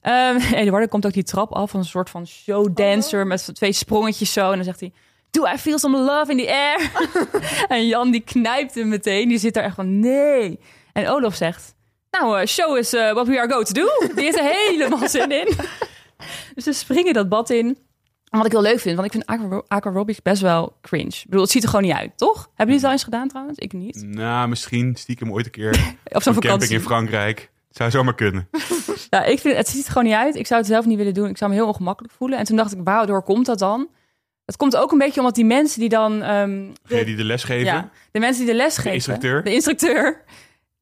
[0.00, 4.32] Ehm Eduardo komt ook die trap af van een soort van showdancer met twee sprongetjes
[4.32, 4.48] zo.
[4.50, 4.92] En dan zegt hij,
[5.30, 6.90] do I feel some love in the air?
[7.78, 9.28] en Jan die knijpt hem meteen.
[9.28, 10.58] Die zit daar echt van, nee.
[10.92, 11.73] En Olaf zegt,
[12.20, 13.88] nou, eh, show is eh, what we are going to do.
[14.14, 15.48] Die heeft er helemaal zin in.
[16.54, 17.66] dus ze springen dat bad in.
[18.30, 21.06] En wat ik heel leuk vind, want ik vind aqua- aquarobics best wel cringe.
[21.08, 22.36] Ik bedoel, het ziet er gewoon niet uit, toch?
[22.36, 23.58] Hebben jullie het al eens gedaan trouwens?
[23.58, 24.02] Ik niet.
[24.06, 26.74] Nou, misschien stiekem ooit een keer Op zo'n een camping vakantie.
[26.76, 27.50] in Frankrijk.
[27.70, 28.48] Zou zomaar kunnen.
[29.10, 30.34] Ja, ik vind het ziet er gewoon niet uit.
[30.36, 31.28] Ik zou het zelf niet willen doen.
[31.28, 32.38] Ik zou me heel ongemakkelijk voelen.
[32.38, 33.88] En toen dacht ik, waardoor komt dat dan?
[34.44, 37.44] Het komt ook een beetje omdat die mensen die dan, ehm, Degene die de les
[37.44, 37.64] geven.
[37.64, 39.42] ja, de mensen die de les geven, instructeur.
[39.44, 40.22] de instructeur,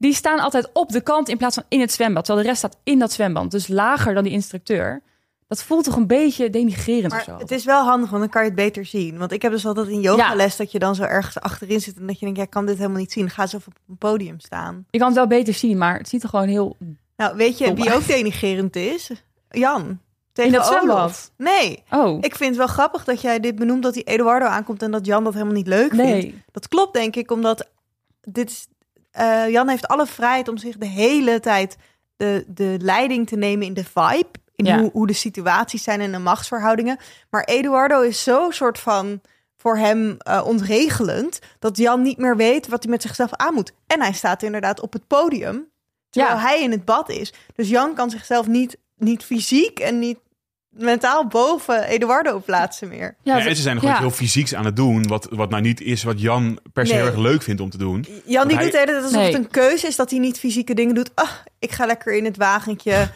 [0.02, 2.62] die staan altijd op de kant in plaats van in het zwembad, terwijl de rest
[2.64, 5.02] staat in dat zwembad, dus lager dan die instructeur.
[5.48, 7.36] Dat voelt toch een beetje denigrerend of Maar zo.
[7.38, 9.18] het is wel handig, want dan kan je het beter zien.
[9.18, 11.96] Want ik heb dus altijd in yogales dat je dan zo ergens achterin zit...
[11.96, 13.30] en dat je denkt, ja, ik kan dit helemaal niet zien.
[13.30, 14.86] Ga zo op een podium staan.
[14.90, 16.76] Je kan het wel beter zien, maar het ziet er gewoon heel
[17.16, 19.10] Nou, weet je wie ook denigerend is?
[19.50, 20.00] Jan.
[20.32, 21.32] Tegen in dat zwembad.
[21.36, 21.82] Nee.
[21.90, 24.82] Oh, Ik vind het wel grappig dat jij dit benoemt dat die Eduardo aankomt...
[24.82, 25.96] en dat Jan dat helemaal niet leuk vindt.
[26.04, 26.42] nee.
[26.52, 27.68] Dat klopt, denk ik, omdat
[28.20, 28.66] dit is,
[29.12, 31.76] eh, Jan heeft alle vrijheid om zich de hele tijd
[32.16, 34.28] de, de leiding te nemen in de vibe.
[34.56, 34.78] In Ja.
[34.80, 36.96] hoe, hoe de situaties zijn en de machtsverhoudingen.
[37.30, 39.20] Maar Eduardo is zo soort van
[39.56, 43.72] voor hem eh, ontregelend dat Jan niet meer weet wat hij met zichzelf aan moet.
[43.86, 45.70] En hij staat inderdaad op het podium
[46.10, 46.40] terwijl Ja.
[46.42, 47.32] hij in het bad is.
[47.54, 50.18] Dus Jan kan zichzelf niet, niet fysiek en niet
[50.72, 53.16] mentaal boven Eduardo plaatsen meer.
[53.22, 53.90] Ja, Ja, en ze zijn ja.
[53.90, 55.06] iets heel fysieks aan het doen.
[55.06, 57.02] Wat, wat nou niet is wat Jan per se Nee.
[57.02, 58.06] heel erg leuk vindt om te doen.
[58.24, 59.24] Jan die hij- doet de hele tijd alsof Nee.
[59.26, 61.10] het een keuze is dat hij niet fysieke dingen doet.
[61.14, 63.08] Ah, ik ga lekker in het wagentje.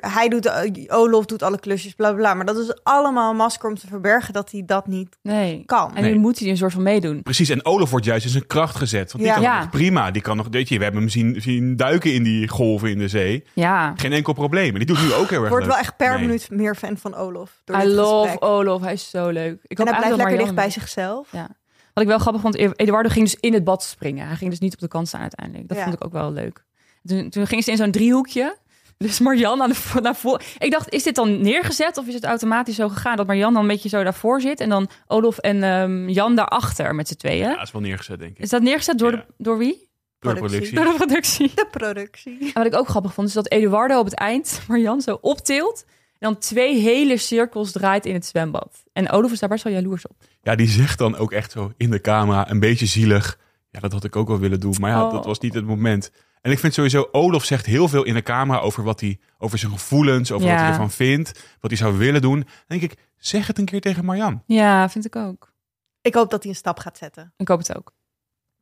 [0.00, 2.34] Hij doet, eh, Olof doet alle klusjes, bla bla.
[2.34, 5.62] Maar dat is allemaal een masker om te verbergen dat hij dat niet Nee.
[5.66, 5.96] kan.
[5.96, 6.18] En nu Nee.
[6.18, 7.22] moet hij een soort van meedoen.
[7.22, 9.12] Precies, en Olaf wordt juist in zijn kracht gezet.
[9.12, 9.34] Want die Ja.
[9.34, 9.58] kan Ja.
[9.60, 10.10] nog prima.
[10.10, 12.98] Die kan nog, weet je, we hebben hem zien, zien duiken in die golven in
[12.98, 13.44] de zee.
[13.54, 13.92] Ja.
[13.96, 14.72] Geen enkel probleem.
[14.72, 15.74] En die doet nu ook heel erg Wordt leuk.
[15.74, 16.20] wel echt per Nee.
[16.20, 17.60] minuut meer fan van Olaf.
[17.64, 18.50] Door I dit love gesprek.
[18.50, 18.80] Olaf.
[18.82, 19.58] Hij is zo leuk.
[19.66, 21.28] Ik En hij blijft lekker dicht bij zichzelf.
[21.32, 21.48] Ja.
[21.94, 24.26] Wat ik wel grappig vond, Eduardo ging dus in het bad springen.
[24.26, 25.68] Hij ging dus niet op de kant staan uiteindelijk.
[25.68, 25.82] Dat Ja.
[25.82, 26.64] vond ik ook wel leuk.
[27.04, 28.56] Toen, toen ging ze in zo'n driehoekje.
[28.98, 30.40] Dus Marjan aan de, naar voren.
[30.58, 33.62] Ik dacht, is dit dan neergezet of is het automatisch zo gegaan dat Marjan dan
[33.62, 37.38] een beetje zo daarvoor zit en dan Olaf en ehm, Jan daarachter met z'n tweeën?
[37.48, 38.38] Ja, dat is wel neergezet, denk ik.
[38.42, 39.16] Is dat neergezet door, Ja.
[39.16, 39.88] de, door wie?
[40.20, 40.74] Door de productie.
[40.74, 41.50] Door de productie.
[41.54, 42.38] De productie.
[42.40, 45.84] En wat ik ook grappig vond, is dat Eduardo op het eind Marjan zo optilt
[45.86, 48.82] en dan twee hele cirkels draait in het zwembad.
[48.92, 50.16] En Olaf is daar best wel jaloers op.
[50.42, 53.38] Ja, die zegt dan ook echt zo in de camera, een beetje zielig.
[53.70, 54.74] Ja, dat had ik ook wel willen doen.
[54.80, 55.12] Maar ja, Oh.
[55.12, 56.10] dat was niet het moment.
[56.42, 59.58] En ik vind sowieso, Olaf zegt heel veel in de camera over wat hij, over
[59.58, 62.40] zijn gevoelens, over wat hij ervan vindt, wat hij zou willen doen.
[62.40, 64.42] Dan denk ik, zeg het een keer tegen Marjan.
[64.46, 65.52] Ja, vind ik ook.
[66.00, 67.32] Ik hoop dat hij een stap gaat zetten.
[67.36, 67.92] Ik hoop het ook.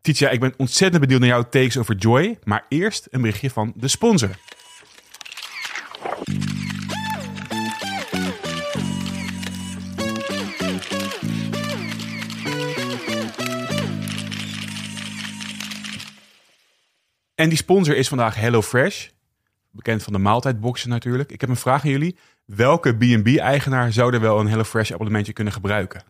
[0.01, 2.39] Titia, ik ben ontzettend benieuwd naar jouw takes over Joy.
[2.45, 4.31] Maar eerst een berichtje van de sponsor.
[17.37, 19.09] En die sponsor is vandaag HelloFresh.
[19.71, 21.31] Bekend van de maaltijdboxen natuurlijk.
[21.33, 22.17] Ik heb een vraag aan jullie.
[22.45, 26.03] Welke B&B-eigenaar zou er wel een HelloFresh abonnementje kunnen gebruiken?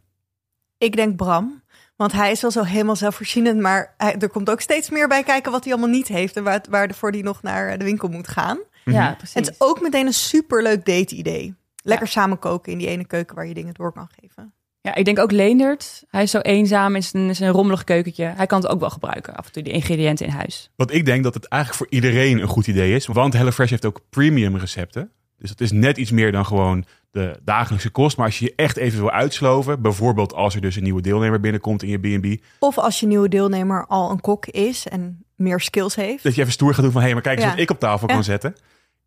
[0.78, 1.62] Ik denk Bram.
[1.96, 3.60] Want hij is wel zo helemaal zelfvoorzienend.
[3.60, 6.36] Maar hij- er komt ook steeds meer bij kijken wat hij allemaal niet heeft.
[6.36, 8.58] En waar, waarvoor hij nog naar de winkel moet gaan.
[8.84, 9.16] Ja, Mhm.
[9.16, 9.34] precies.
[9.34, 11.54] Het is ook meteen een superleuk date-idee.
[11.82, 14.52] Lekker samen koken in die ene keuken waar je dingen door kan geven.
[14.86, 16.04] Ja, ik denk ook Leendert.
[16.10, 18.24] Hij is zo eenzaam in zijn, zijn rommelig keukentje.
[18.24, 20.70] Hij kan het ook wel gebruiken, af en toe, die ingrediënten in huis.
[20.76, 23.06] Want ik denk dat het eigenlijk voor iedereen een goed idee is.
[23.06, 25.10] Want HelloFresh heeft ook premium recepten.
[25.38, 28.16] Dus het is net iets meer dan gewoon de dagelijkse kost.
[28.16, 31.40] Maar als je je echt even wil uitsloven, bijvoorbeeld als er dus een nieuwe deelnemer
[31.40, 35.60] binnenkomt in je B&B, Of als je nieuwe deelnemer al een kok is en meer
[35.60, 36.22] skills heeft.
[36.22, 37.50] dat je even stoer gaat doen van, hé, maar kijk eens Ja.
[37.50, 38.14] wat ik op tafel Ja.
[38.14, 38.54] kan zetten.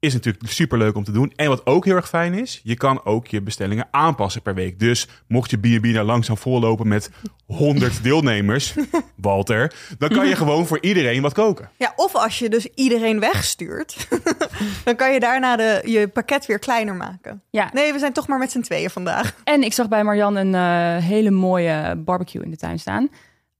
[0.02, 1.34] Is natuurlijk superleuk om te doen.
[1.36, 4.80] En wat ook heel erg fijn is, je kan ook je bestellingen aanpassen per week.
[4.80, 7.12] Dus mocht je B&B nou langzaam vollopen met
[7.46, 8.74] 100 deelnemers,
[9.16, 11.70] Walter, dan kan je gewoon voor iedereen wat koken.
[11.78, 14.08] Ja, of als je dus iedereen wegstuurt,
[14.86, 17.42] dan kan je daarna de, je pakket weer kleiner maken.
[17.50, 17.70] Ja.
[17.74, 19.36] Nee, we zijn toch maar met z'n tweeën vandaag.
[19.44, 23.10] En ik zag bij Marjan een eh, hele mooie barbecue in de tuin staan.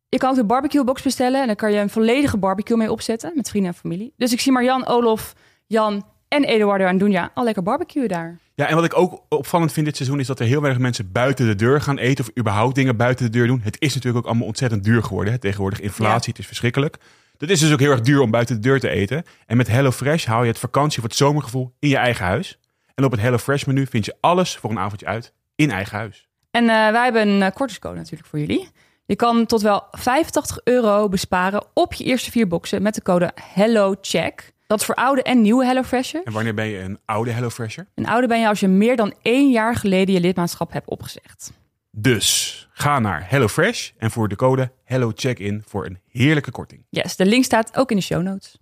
[0.10, 2.92] Je kan ook de barbecue box bestellen en dan kan je een volledige barbecue mee
[2.92, 4.14] opzetten met vrienden en familie.
[4.18, 5.34] Dus ik zie Marjan, Olof,
[5.68, 8.38] Jan en Eduardo en Dunja al lekker barbecue daar.
[8.56, 11.12] Ja, en wat ik ook opvallend vind dit seizoen is dat er heel weinig mensen
[11.12, 13.62] buiten de deur gaan eten of überhaupt dingen buiten de deur doen.
[13.64, 15.34] Het is natuurlijk ook allemaal ontzettend duur geworden.
[15.34, 15.40] Hè?
[15.40, 16.98] Tegenwoordig inflatie, het is verschrikkelijk.
[17.38, 19.24] Het is dus ook heel erg duur om buiten de deur te eten.
[19.46, 22.60] En met HelloFresh haal je het vakantie of het zomergevoel in je eigen huis.
[22.96, 26.28] En op het HelloFresh menu vind je alles voor een avondje uit in eigen huis.
[26.52, 28.70] En eh, wij hebben een uh, kortingscode natuurlijk voor jullie.
[29.06, 33.32] Je kan tot wel 85 euro besparen op je eerste vier boxen met de code
[33.54, 34.54] HelloCheck.
[34.70, 36.22] Dat is voor oude en nieuwe HelloFresher.
[36.24, 37.88] En wanneer ben je een oude HelloFresher?
[37.96, 41.52] Een oude ben je als je meer dan één jaar geleden je lidmaatschap hebt opgezegd.
[41.92, 46.86] Dus ga naar HelloFresh en voer de code HelloCheck in voor een heerlijke korting.
[46.90, 48.58] Yes, de link staat ook in de show notes.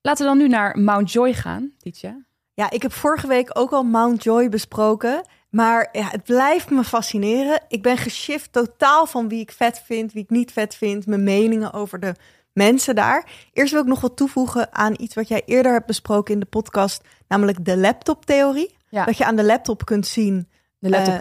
[0.00, 2.24] Laten we dan nu naar Mount Joy gaan, Tietje.
[2.54, 5.22] Ja, ik heb vorige week ook al Mount Joy besproken.
[5.50, 7.60] Maar ja, het blijft me fascineren.
[7.68, 11.06] Ik ben geshift totaal van wie ik vet vind, wie ik niet vet vind.
[11.06, 12.14] Mijn meningen over de
[12.52, 13.26] mensen daar.
[13.52, 16.46] Eerst wil ik nog wat toevoegen aan iets wat jij eerder hebt besproken in de
[16.46, 17.02] podcast.
[17.28, 18.76] Namelijk de laptoptheorie.
[18.88, 19.04] Ja.
[19.04, 20.48] Dat je aan de laptop kunt zien.
[20.78, 21.20] De laptop Eh.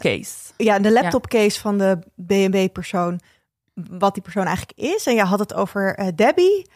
[0.58, 3.20] Ja, de laptop case van de B&B-persoon.
[3.74, 5.06] Wat die persoon eigenlijk is.
[5.08, 6.70] En je had het over eh, Debbie.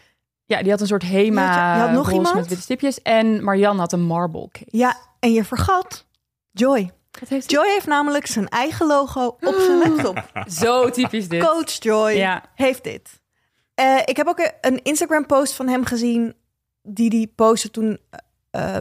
[0.46, 2.36] Ja, die had een soort Hema Je had- je had nog iemand?
[2.36, 3.02] met witte stipjes.
[3.02, 4.66] En Marianne had een marble case.
[4.78, 6.06] Ja, en je vergat
[6.52, 6.92] Joy.
[7.28, 7.52] Heeft?
[7.52, 10.24] Joy heeft namelijk zijn eigen logo op zijn laptop.
[10.62, 11.44] Zo typisch dit.
[11.44, 12.44] Coach Joy Ja.
[12.56, 13.20] heeft dit.
[13.74, 16.36] Eh, ik heb ook een Instagram-post van hem gezien.
[16.82, 18.00] Die die postte toen
[18.52, 18.78] eh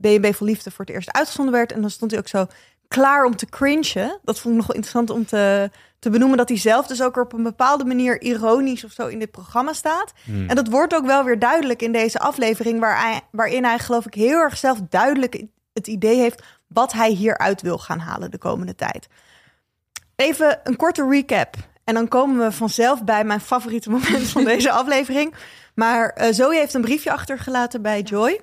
[0.00, 1.72] B&B voor Liefde voor het eerst uitgezonden werd.
[1.72, 2.46] En dan stond hij ook zo
[2.88, 4.18] klaar om te cringen.
[4.22, 6.38] Dat vond ik nog wel interessant om te, te benoemen.
[6.38, 9.72] Dat hij zelf dus ook op een bepaalde manier ironisch of zo in dit programma
[9.72, 10.12] staat.
[10.48, 12.80] En dat wordt ook wel weer duidelijk in deze aflevering.
[12.80, 16.42] Waar hij, waarin hij geloof ik heel erg zelf duidelijk het idee heeft...
[16.72, 19.08] wat hij hieruit wil gaan halen de komende tijd.
[20.16, 21.54] Even een korte recap.
[21.84, 25.34] En dan komen we vanzelf bij mijn favoriete moment van deze aflevering.
[25.74, 28.40] Maar eh, Zoe heeft een briefje achtergelaten bij Joy.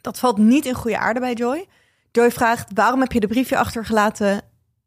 [0.00, 1.66] Dat valt niet in goede aarde bij Joy.
[2.12, 4.40] Joy vraagt, waarom heb je de briefje achtergelaten?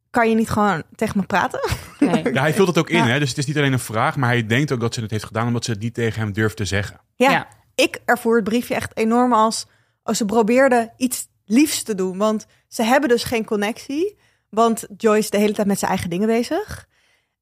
[0.09, 1.59] Kan je niet gewoon tegen me praten?
[1.99, 2.33] Nee.
[2.33, 3.07] Ja, hij vult het ook in, Ja.
[3.07, 3.19] hè?
[3.19, 5.23] dus het is niet alleen een vraag, maar hij denkt ook dat ze het heeft
[5.23, 6.99] gedaan omdat ze het niet tegen hem durft te zeggen.
[7.15, 7.47] Ja, Ja.
[7.75, 9.65] ik ervoer het briefje echt enorm als...
[10.03, 12.17] als ze probeerde iets liefs te doen.
[12.17, 14.17] Want ze hebben dus geen connectie.
[14.49, 16.87] Want Joy is de hele tijd met zijn eigen dingen bezig.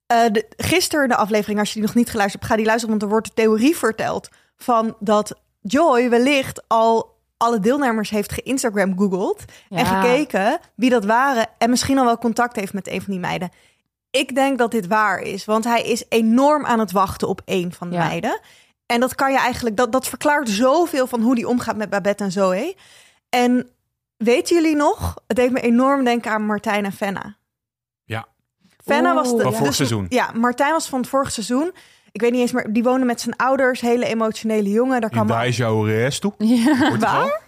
[0.07, 2.53] Eh, de, gisteren in de aflevering, als je die nog niet geluisterd hebt...
[2.53, 4.29] ga die luisteren, want er wordt de theorie verteld...
[4.57, 9.43] van dat Joy wellicht al alle deelnemers heeft geïnstagram googeld...
[9.69, 11.47] en gekeken wie dat waren...
[11.57, 13.49] en misschien al wel contact heeft met een van die meiden.
[14.09, 17.73] Ik denk dat dit waar is, want hij is enorm aan het wachten op een
[17.73, 18.05] van de Ja.
[18.07, 18.39] meiden.
[18.85, 22.23] En dat kan je eigenlijk, dat, dat verklaart zoveel van hoe die omgaat met Babette
[22.23, 22.75] en Zoe.
[23.29, 23.69] En
[24.17, 25.15] weten jullie nog?
[25.27, 27.37] Het deed me enorm denken aan Martijn en Fenna.
[28.03, 28.27] Ja.
[28.85, 29.41] Fenna was de.
[29.41, 30.05] Van vorig dus- seizoen.
[30.09, 31.71] Ja, Martijn was van het vorige seizoen.
[32.11, 35.01] Ik weet niet eens, maar die woonde met zijn ouders, hele emotionele jongen.
[35.01, 36.33] Daar kwam Daisho Resto.
[36.37, 36.89] Ja.
[36.89, 37.39] Portugal.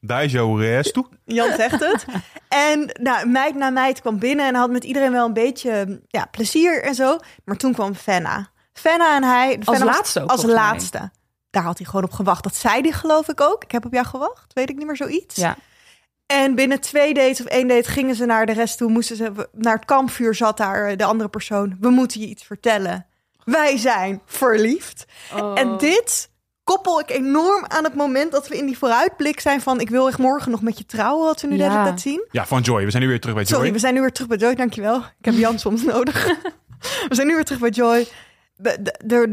[0.00, 1.08] Daisho Resto.
[1.24, 2.04] Jan zegt het.
[2.48, 6.24] En nou, meid na meid kwam binnen en had met iedereen wel een beetje ja,
[6.30, 7.18] plezier en zo.
[7.44, 8.50] Maar toen kwam Fenna.
[8.72, 9.48] Fenna en hij...
[9.48, 10.54] Fenna was laatste ook, Als mij.
[10.54, 11.10] laatste.
[11.50, 12.42] Daar had hij gewoon op gewacht.
[12.42, 13.64] Dat zei hij geloof ik ook.
[13.64, 14.52] Ik heb op jou gewacht.
[14.52, 15.36] Weet ik niet meer zoiets.
[15.36, 15.56] ja.
[16.28, 18.90] En binnen twee dates of één date gingen ze naar de rest toe.
[18.90, 21.76] Moesten ze naar het kampvuur zat daar eh, de andere persoon.
[21.80, 23.06] We moeten je iets vertellen.
[23.44, 25.04] Wij zijn verliefd.
[25.36, 25.58] Oh.
[25.58, 26.30] En dit
[26.64, 29.80] koppel ik enorm aan het moment dat we in die vooruitblik zijn van...
[29.80, 31.84] ik wil echt morgen nog met je trouwen, wat we nu Ja.
[31.84, 32.26] tijd zien.
[32.30, 32.84] Ja, van Joy.
[32.84, 33.56] We zijn nu weer terug bij Joy.
[33.56, 34.96] Sorry, we zijn nu weer terug bij Joy, dankjewel.
[34.98, 36.26] Ik heb Jan soms nodig.
[37.08, 38.06] we zijn nu weer terug bij Joy.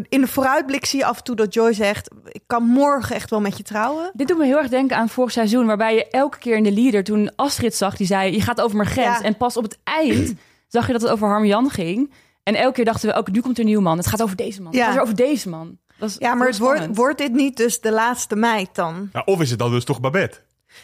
[0.10, 2.10] In de vooruitblik zie je af en toe dat Joy zegt...
[2.32, 4.12] ik kan morgen echt wel met je trouwen.
[4.14, 6.72] Dit doet me heel erg denken aan vorig seizoen, waarbij je elke keer in de
[6.72, 9.18] leader, toen Astrid zag, die zei, je gaat over mijn grens.
[9.18, 9.24] Ja.
[9.24, 10.34] En pas op het eind
[10.68, 12.14] zag je dat het over Harmjan ging.
[12.44, 13.98] En elke keer dachten we, ook nu komt er een nieuwe man.
[13.98, 14.72] Het gaat over deze man.
[14.74, 14.86] Ja.
[14.86, 15.78] Het gaat over deze man.
[15.98, 19.10] Dat is Ja, maar het wordt, wordt dit niet dus de laatste meid dan?
[19.14, 20.38] Ja, of is het dan dus toch Babette?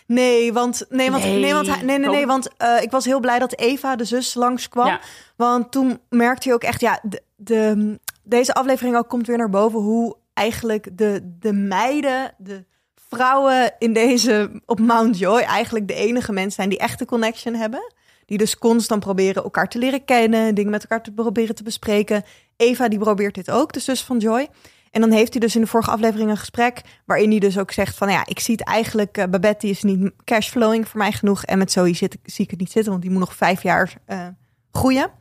[0.08, 1.39] Nee, want, nee, want, Nee.
[1.39, 4.06] nee, want, hij- nee, nee, nee, want eh, ik was heel blij dat Eva, de
[4.06, 4.86] zus, langskwam.
[4.88, 4.99] Ja.
[5.36, 9.50] Want toen merkte je ook echt, ja, de, de, deze aflevering ook komt weer naar
[9.50, 15.94] boven hoe eigenlijk de, de meiden, de vrouwen in deze op Mount Joy eigenlijk de
[15.94, 17.94] enige mensen zijn die echt een connection hebben.
[18.26, 22.24] Die dus constant proberen elkaar te leren kennen, dingen met elkaar te proberen te bespreken.
[22.58, 24.48] Eva die probeert dit ook, de zus van Joy.
[24.92, 27.72] En dan heeft hij dus in de vorige aflevering een gesprek waarin hij dus ook
[27.72, 31.44] zegt van ja, ik zie het eigenlijk, uh, Babette is niet cashflowing voor mij genoeg.
[31.44, 33.94] En met Zoe zit, zie ik het niet zitten, want die moet nog vijf jaar
[34.08, 34.28] uh,
[34.72, 35.12] groeien.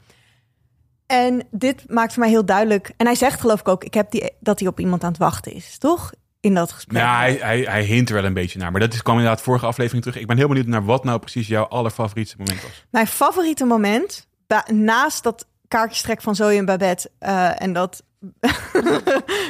[1.11, 2.93] En dit maakt voor mij heel duidelijk.
[2.97, 5.19] En hij zegt geloof ik ook, ik heb die, dat hij op iemand aan het
[5.19, 6.13] wachten is, toch?
[6.41, 6.99] In dat gesprek.
[6.99, 8.71] Ja, hij, hij, hij hint er wel een beetje naar.
[8.71, 10.21] Maar dat is, kwam inderdaad vorige aflevering terug.
[10.21, 12.85] Ik ben heel benieuwd naar wat nou precies jouw allerfavoriete moment was.
[12.91, 14.27] Mijn favoriete moment,
[14.73, 18.03] naast dat kaartjestrek van Zoe en Babette uh, en dat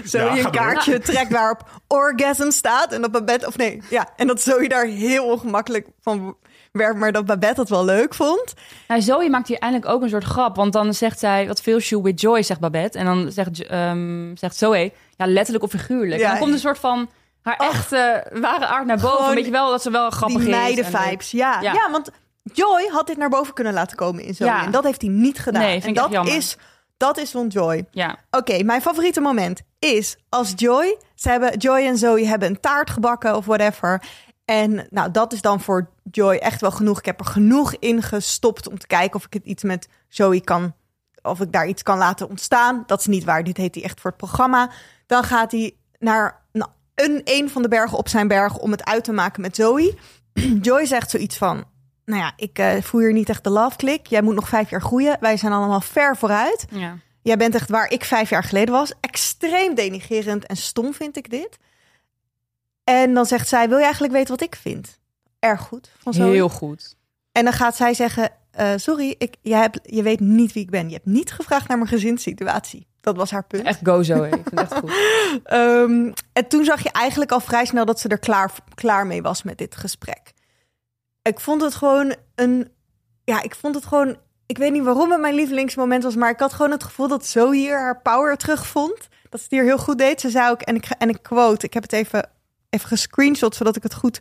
[0.05, 1.01] zo ja, je een kaartje door.
[1.01, 5.25] trekt waarop orgasm staat en dat Babette of nee ja en dat Zoe daar heel
[5.25, 6.37] ongemakkelijk van
[6.72, 8.54] werd, maar dat Babette dat wel leuk vond.
[8.88, 11.78] Nou, Zoe maakt hier eindelijk ook een soort grap, want dan zegt zij wat veel
[11.78, 16.20] you with joy zegt Babette en dan zegt um, zegt Zoe ja letterlijk of figuurlijk.
[16.20, 17.11] Ja, en dan komt een soort van
[17.42, 19.35] haar echte ware aard naar boven.
[19.35, 20.56] Weet je wel dat ze wel grappig die is.
[20.56, 21.61] meiden vibes, ja.
[21.61, 21.72] ja.
[21.72, 21.90] ja.
[21.90, 22.11] want
[22.42, 24.64] Joy had dit naar boven kunnen laten komen in Zoe ja.
[24.64, 25.62] en dat heeft hij niet gedaan.
[25.62, 26.56] Nee, en dat is
[27.00, 27.85] dat is van Joy.
[27.90, 28.16] Ja.
[28.30, 30.98] Oké, mijn favoriete moment is als Joy.
[31.14, 34.02] Ze hebben Joy en Zoe hebben een taart gebakken of whatever.
[34.51, 36.99] En nou, dat is dan voor Joy echt wel genoeg.
[36.99, 40.41] Ik heb er genoeg in gestopt om te kijken of ik het iets met Zoe
[40.41, 40.75] kan.
[41.23, 42.83] Of ik daar iets kan laten ontstaan.
[42.87, 43.45] Dat is niet waar.
[43.45, 44.71] Dit heet hij echt voor het programma.
[45.07, 46.43] Dan gaat hij naar
[46.95, 49.95] een, een van de bergen op zijn berg om het uit te maken met Zoe.
[50.63, 51.65] Joy zegt zoiets van:
[52.05, 54.07] nou ja, ik uh, voel hier niet echt de love click.
[54.07, 55.17] Jij moet nog vijf jaar groeien.
[55.21, 56.67] Wij zijn allemaal ver vooruit.
[56.71, 56.97] Ja.
[57.23, 58.93] Jij bent echt waar ik vijf jaar geleden was.
[59.01, 61.59] Extreem denigerend en stom vind ik dit.
[62.90, 64.98] En dan zegt zij, wil je eigenlijk weten wat ik vind?
[65.38, 65.90] Erg goed.
[65.98, 66.31] Van zo.
[66.31, 66.96] Heel goed.
[67.33, 70.70] En dan gaat zij zeggen, uh, sorry, ik, je, hebt, je weet niet wie ik
[70.70, 70.88] ben.
[70.88, 72.87] Je hebt niet gevraagd naar mijn gezinssituatie.
[73.00, 73.66] Dat was haar punt.
[73.66, 74.92] Echt go zo, ik vind echt goed.
[75.53, 79.22] um, en toen zag je eigenlijk al vrij snel dat ze er klaar, klaar mee
[79.22, 80.33] was met dit gesprek
[81.22, 82.72] ik vond het gewoon een.
[83.24, 84.16] Ja, ik vond het gewoon.
[84.46, 87.26] Ik weet niet waarom het mijn lievelingsmoment was, maar ik had gewoon het gevoel dat
[87.26, 89.09] zo hier haar power terugvond.
[89.29, 90.20] Dat ze het hier heel goed deed.
[90.20, 92.31] Ze zei ook, en ik, en ik quote, ik heb het even,
[92.70, 94.20] even gescreenshot zodat ik het goed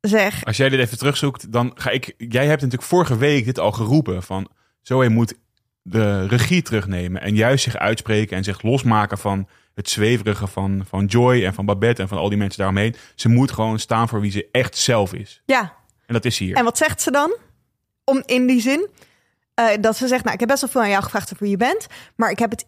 [0.00, 0.44] zeg.
[0.44, 2.14] Als jij dit even terugzoekt, dan ga ik.
[2.18, 4.48] Jij hebt natuurlijk vorige week dit al geroepen van.
[4.82, 5.34] Zo moet
[5.82, 11.04] de regie terugnemen en juist zich uitspreken en zich losmaken van het zweverige van, van
[11.04, 12.94] Joy en van Babette en van al die mensen daaromheen.
[13.14, 15.42] Ze moet gewoon staan voor wie ze echt zelf is.
[15.44, 15.74] Ja.
[16.06, 16.56] En dat is hier.
[16.56, 17.36] En wat zegt ze dan?
[18.04, 18.88] Om in die zin
[19.60, 21.50] uh, dat ze zegt, nou, ik heb best wel veel aan jou gevraagd over wie
[21.50, 22.66] je bent, maar ik heb het,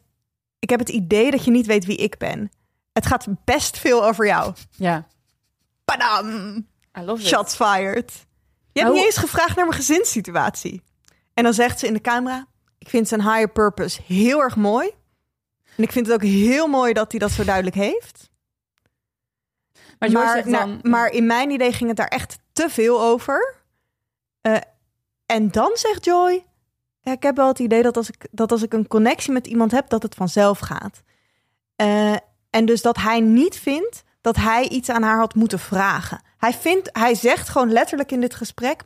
[0.59, 2.51] ik heb het idee dat je niet weet wie ik ben.
[2.97, 4.55] Het gaat best veel over jou.
[4.71, 5.07] Ja.
[5.85, 6.57] Padam!
[6.99, 7.29] I love it.
[7.29, 8.27] Shots fired.
[8.73, 8.97] Je hebt oh.
[8.97, 10.83] niet eens gevraagd naar mijn gezinssituatie.
[11.35, 12.47] En dan zegt ze in de camera,
[12.79, 14.91] ik vind zijn higher purpose heel erg mooi.
[15.77, 18.31] En ik vind het ook heel mooi dat hij dat zo duidelijk heeft.
[19.99, 20.79] Maar, maar, dan...
[20.83, 23.55] maar in mijn idee ging het daar echt te veel over.
[24.43, 24.57] Uh,
[25.27, 26.45] en dan zegt Joy:
[27.01, 29.47] ja, Ik heb wel het idee dat als, ik, dat als ik een connectie met
[29.47, 31.03] iemand heb, dat het vanzelf gaat.
[31.77, 32.17] Uh,
[32.57, 36.21] en dus dat hij niet vindt dat hij iets aan haar had moeten vragen.
[36.39, 38.83] Hij, vindt, hij zegt gewoon letterlijk in dit gesprek: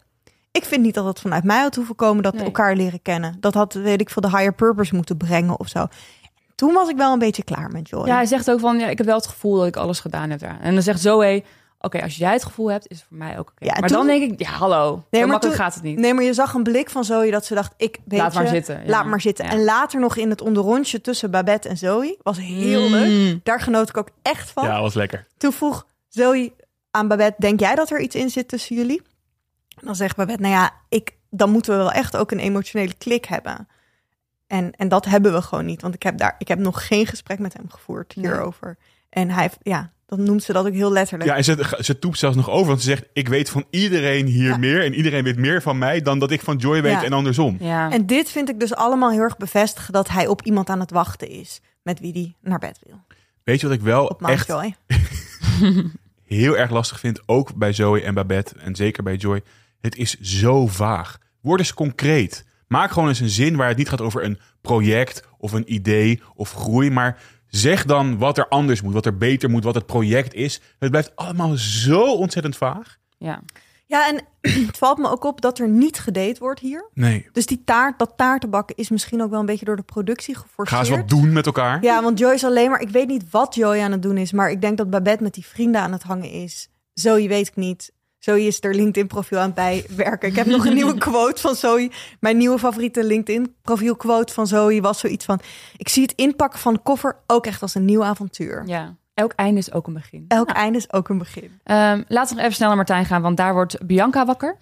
[0.51, 3.37] ik vind niet dat het vanuit mij had hoeven komen dat we elkaar leren kennen.
[3.41, 5.87] Dat had, weet ik veel, de higher purpose moeten brengen of zo.
[6.55, 8.07] Toen was ik wel een beetje klaar met Joy.
[8.07, 10.31] Ja, hij zegt ook van, ja, ik heb wel het gevoel dat ik alles gedaan
[10.31, 10.43] heb.
[10.43, 11.45] En dan zegt Zoe,
[11.81, 13.65] oké, als jij het gevoel hebt, is het voor mij ook oké.
[13.65, 15.99] Ja, maar dan denk ik, ja, hallo, nee, maar toen, gaat het niet.
[15.99, 18.39] Nee, maar je zag een blik van Zoe dat ze dacht, ik weet Laat je,
[18.39, 18.83] maar zitten.
[18.87, 19.45] Laat maar zitten.
[19.45, 22.95] En later nog in het onderrondje tussen Babette en Zoe, was heel mm.
[22.95, 23.45] leuk.
[23.45, 24.65] Daar genoot ik ook echt van.
[24.65, 25.27] Ja, was lekker.
[25.37, 26.53] Toen vroeg Zoe
[26.91, 29.03] aan Babette, denk jij dat er iets in zit tussen jullie?
[29.81, 33.25] dan zegt Babette, nou ja, ik, dan moeten we wel echt ook een emotionele klik
[33.25, 33.69] hebben.
[34.47, 35.83] En, en dat hebben we gewoon niet.
[35.83, 38.77] Want ik heb, daar, ik heb nog geen gesprek met hem gevoerd hierover.
[39.09, 41.31] En hij, ja, dan noemt ze dat ook heel letterlijk.
[41.31, 42.67] Ja, en ze, ze toept zelfs nog over.
[42.67, 44.85] Want ze zegt, ik weet van iedereen hier meer.
[44.85, 47.57] En iedereen weet meer van mij dan dat ik van Joy weet en andersom.
[47.61, 47.91] Ja.
[47.91, 50.91] En dit vind ik dus allemaal heel erg bevestigen dat hij op iemand aan het
[50.91, 51.61] wachten is.
[51.83, 53.01] Met wie hij naar bed wil.
[53.45, 54.75] Weet je wat ik wel op echt Joy.
[56.25, 57.21] heel erg lastig vind?
[57.27, 58.55] Ook bij Zoe en Babette.
[58.59, 59.43] En zeker bij Joy.
[59.81, 61.19] Het is zo vaag.
[61.41, 62.45] Word eens concreet.
[62.67, 66.23] Maak gewoon eens een zin waar het niet gaat over een project of een idee
[66.35, 67.19] of groei, maar
[67.51, 70.61] zeg dan wat er anders moet, wat er beter moet, wat het project is.
[70.79, 72.97] Het blijft allemaal zo ontzettend vaag.
[73.19, 73.43] Ja.
[73.87, 74.21] Ja, en
[74.67, 76.91] het valt me ook op dat er niet gedate wordt hier.
[76.95, 77.29] Nee.
[77.33, 80.69] Dus die taart, dat taartenbakken is misschien ook wel een beetje door de productie geforceerd.
[80.69, 81.83] Ga eens wat doen met elkaar.
[81.83, 82.81] Ja, want Joy is alleen maar...
[82.81, 85.35] Ik weet niet wat Joy aan het doen is, maar ik denk dat Babette met
[85.35, 86.69] die vrienden aan het hangen is.
[86.95, 87.93] Zoe weet ik niet.
[88.21, 90.29] Zoe is er LinkedIn-profiel aan het bijwerken.
[90.29, 91.91] Ik heb nog een nieuwe quote van Zoe.
[92.21, 95.41] Mijn nieuwe favoriete LinkedIn-profiel-quote van Zoe was zoiets van...
[95.77, 98.63] Ik zie het inpakken van de koffer ook echt als een nieuw avontuur.
[98.67, 100.25] Ja, elk einde is ook een begin.
[100.29, 101.45] Elk einde is ook een begin.
[101.45, 104.57] Um, laten we nog even snel naar Martijn gaan, want daar wordt Bianca wakker.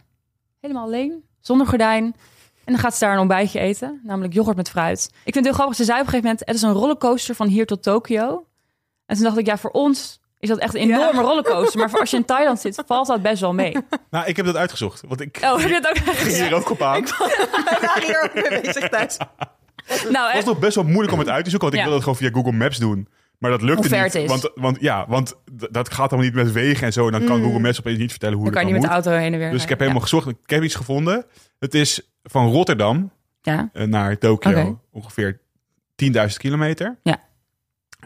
[0.61, 1.25] Helemaal alleen.
[1.41, 2.05] zonder gordijn.
[2.65, 5.05] En dan gaat ze daar een ontbijtje eten, namelijk yoghurt met fruit.
[5.09, 6.49] Ik vind het heel grappig, ze zei op een gegeven moment...
[6.49, 8.47] het is een rollercoaster van hier tot Tokio.
[9.07, 11.79] En toen dacht ik, ja, voor ons is dat echt een enorme rollercoaster.
[11.81, 13.77] Maar voor als je in Thailand zit, valt dat best wel mee.
[14.11, 15.03] Nou, ik heb dat uitgezocht.
[15.09, 17.03] Want ik Oh, heb je het ook ging hier ook op aan.
[17.65, 19.17] Wij waren hier ook mee bezig thuis.
[20.11, 21.69] Nou, Het was nog best wel moeilijk om het uit te zoeken.
[21.71, 21.91] Want ik Ja.
[21.91, 23.09] wilde het gewoon via Google Maps doen.
[23.39, 24.13] Maar dat lukte Hoe ver niet.
[24.13, 24.29] het is.
[24.29, 25.35] Want, want, ja, want
[25.71, 27.07] dat gaat allemaal niet met wegen en zo.
[27.07, 28.95] En dan kan Google Maps opeens niet vertellen hoe Dan kan je niet met de
[28.95, 29.51] auto heen en weer.
[29.51, 30.27] Dus ik heb helemaal gezocht.
[30.29, 31.27] Ik heb iets gevonden.
[31.59, 33.11] Het is van Rotterdam
[33.43, 33.53] Ja.
[33.53, 33.69] ja.
[33.73, 35.41] eh, naar Tokio ongeveer
[36.05, 36.99] 10.000 kilometer.
[37.03, 37.17] Ja.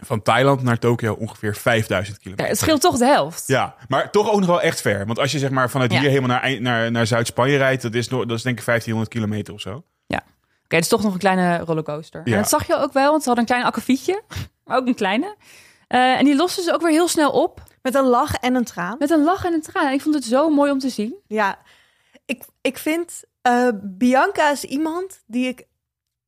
[0.01, 2.31] Van Thailand naar Tokio ongeveer 5.000 kilometer.
[2.37, 3.43] Ja, het scheelt toch de helft.
[3.47, 5.05] Ja, maar toch ook nog wel echt ver.
[5.05, 5.99] Want als je zeg maar vanuit Ja.
[5.99, 8.65] hier helemaal naar, eind- naar, naar Zuid-Spanje rijdt, dat is, nog, dat is denk ik
[8.65, 9.83] 1500 kilometer of zo.
[10.65, 12.21] Oké, het is toch nog een kleine rollercoaster.
[12.25, 12.31] Ja.
[12.31, 14.21] En dat zag je ook wel, want ze hadden een klein akkefietje.
[14.65, 15.35] Maar ook een kleine.
[15.87, 17.61] Eh, en die losten ze ook weer heel snel op.
[17.81, 18.95] Met een lach en een traan.
[18.99, 19.91] Met een lach en een traan.
[19.93, 21.15] Ik vond het zo mooi om te zien.
[21.27, 21.57] Ja,
[22.25, 25.65] ik, ik vind eh, Bianca is iemand die ik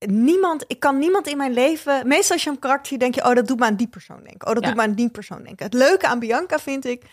[0.07, 2.07] niemand, ik kan niemand in mijn leven.
[2.07, 4.19] Meestal als je een karakter ziet, denk je, oh, dat doet me aan die persoon
[4.23, 4.47] denken.
[4.47, 4.69] Oh, dat Ja.
[4.69, 5.65] doet me aan die persoon denken.
[5.65, 7.03] Het leuke aan Bianca vind ik.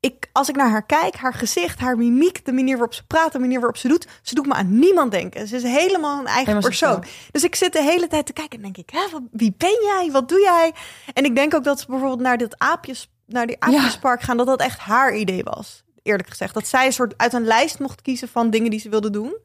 [0.00, 3.32] Ik, als ik naar haar kijk, haar gezicht, haar mimiek, de manier waarop ze praat,
[3.32, 5.48] de manier waarop ze doet, ze doet me aan niemand denken.
[5.48, 7.04] Ze is helemaal een eigen Helemaal persoon.
[7.30, 9.78] Dus ik zit de hele tijd te kijken en denk ik, hè, wat, wie ben
[9.82, 10.08] jij?
[10.12, 10.72] Wat doe jij?
[11.14, 14.46] En ik denk ook dat ze bijvoorbeeld naar dit aapjes, naar die aapjespark gaan, dat
[14.46, 15.84] dat echt haar idee was.
[16.02, 18.88] Eerlijk gezegd, dat zij een soort uit een lijst mocht kiezen van dingen die ze
[18.88, 19.36] wilde doen.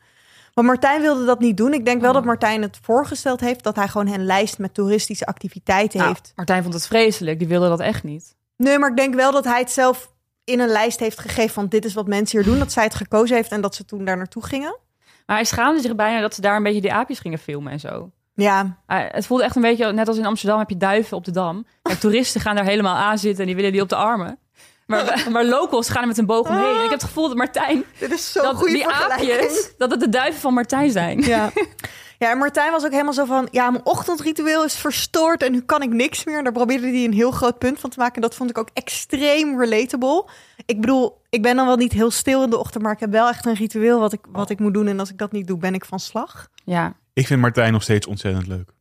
[0.53, 1.73] Maar Martijn wilde dat niet doen.
[1.73, 2.15] Ik denk wel Oh.
[2.15, 6.33] dat Martijn het voorgesteld heeft dat hij gewoon een lijst met toeristische activiteiten Nou, heeft.
[6.35, 7.39] Martijn vond het vreselijk.
[7.39, 8.35] Die wilde dat echt niet.
[8.57, 10.11] Nee, maar ik denk wel dat hij het zelf
[10.43, 12.59] in een lijst heeft gegeven van dit is wat mensen hier doen.
[12.59, 14.77] Dat zij het gekozen heeft en dat ze toen daar naartoe gingen.
[15.25, 17.79] Maar hij schaamde zich bijna dat ze daar een beetje die aapjes gingen filmen en
[17.79, 18.11] zo.
[18.35, 21.31] Ja, het voelde echt een beetje, net als in Amsterdam heb je duiven op de
[21.31, 21.65] Dam.
[21.81, 24.37] Kijk, toeristen gaan daar helemaal aan zitten en die willen die op de armen.
[24.85, 26.75] Maar, maar locals gaan er met een boog omheen.
[26.75, 29.91] En ik heb het gevoel dat Martijn, dit is zo'n dat goede die aapjes, dat
[29.91, 31.21] het de duiven van Martijn zijn.
[31.21, 31.51] Ja.
[32.19, 33.47] ja, en Martijn was ook helemaal zo van...
[33.51, 36.37] ja, mijn ochtendritueel is verstoord en nu kan ik niks meer.
[36.37, 38.15] En daar probeerde hij een heel groot punt van te maken.
[38.15, 40.29] En dat vond ik ook extreem relatable.
[40.65, 42.83] Ik bedoel, ik ben dan wel niet heel stil in de ochtend...
[42.83, 44.87] maar ik heb wel echt een ritueel wat ik, wat ik moet doen.
[44.87, 46.47] En als ik dat niet doe, ben ik van slag.
[46.65, 48.71] Ja, Ik vind Martijn nog steeds ontzettend leuk.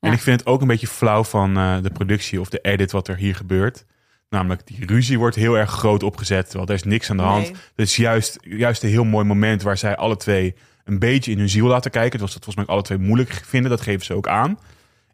[0.00, 2.92] En ik vind het ook een beetje flauw van eh, de productie of de edit
[2.92, 3.84] wat er hier gebeurt.
[4.28, 7.42] Namelijk, die ruzie wordt heel erg groot opgezet, terwijl er is niks aan de hand.
[7.42, 7.52] Nee.
[7.52, 11.38] Het is juist, juist een heel mooi moment waar zij alle twee een beetje in
[11.38, 12.12] hun ziel laten kijken.
[12.12, 14.58] Het was dat volgens mij alle twee moeilijk vinden, dat geven ze ook aan.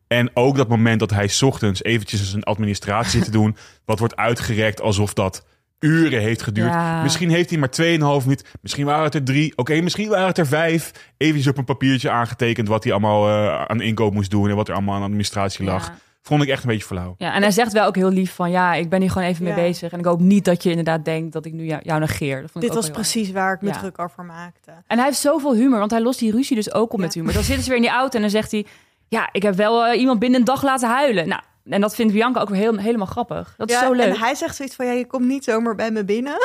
[0.06, 3.98] En ook dat moment dat hij 's ochtends eventjes zijn administratie zit te doen, wat
[3.98, 5.46] wordt uitgerekt alsof dat
[5.78, 6.72] uren heeft geduurd.
[6.72, 7.02] Ja.
[7.02, 10.38] Misschien heeft hij maar 2,5 minuut, misschien waren het er drie, oké, misschien waren het
[10.38, 10.90] er vijf.
[11.16, 14.68] Eventjes op een papiertje aangetekend wat hij allemaal eh, aan inkoop moest doen en wat
[14.68, 15.86] er allemaal aan administratie lag.
[15.86, 15.94] Ja.
[16.26, 17.14] Vond ik echt een beetje flauw.
[17.18, 18.50] ja, en hij zegt wel ook heel lief van...
[18.50, 19.92] ja, ik ben hier gewoon even mee bezig.
[19.92, 22.40] En ik hoop niet dat je inderdaad denkt dat ik nu jou, jou negeer.
[22.40, 23.78] Dat vond ik Dit ook was precies waar ik me Ja.
[23.78, 24.70] druk over maakte.
[24.86, 27.04] En hij heeft zoveel humor, want hij lost die ruzie dus ook op Ja.
[27.04, 27.32] met humor.
[27.32, 28.66] Dan zitten ze weer in die auto en dan zegt hij...
[29.08, 31.28] Ja, ik heb wel eh, iemand binnen een dag laten huilen.
[31.28, 33.54] Nou, en dat vindt Bianca ook weer heel, helemaal grappig.
[33.56, 34.06] Dat is Ja, zo leuk.
[34.14, 36.36] En hij zegt zoiets van, ja, je komt niet zomaar bij me binnen.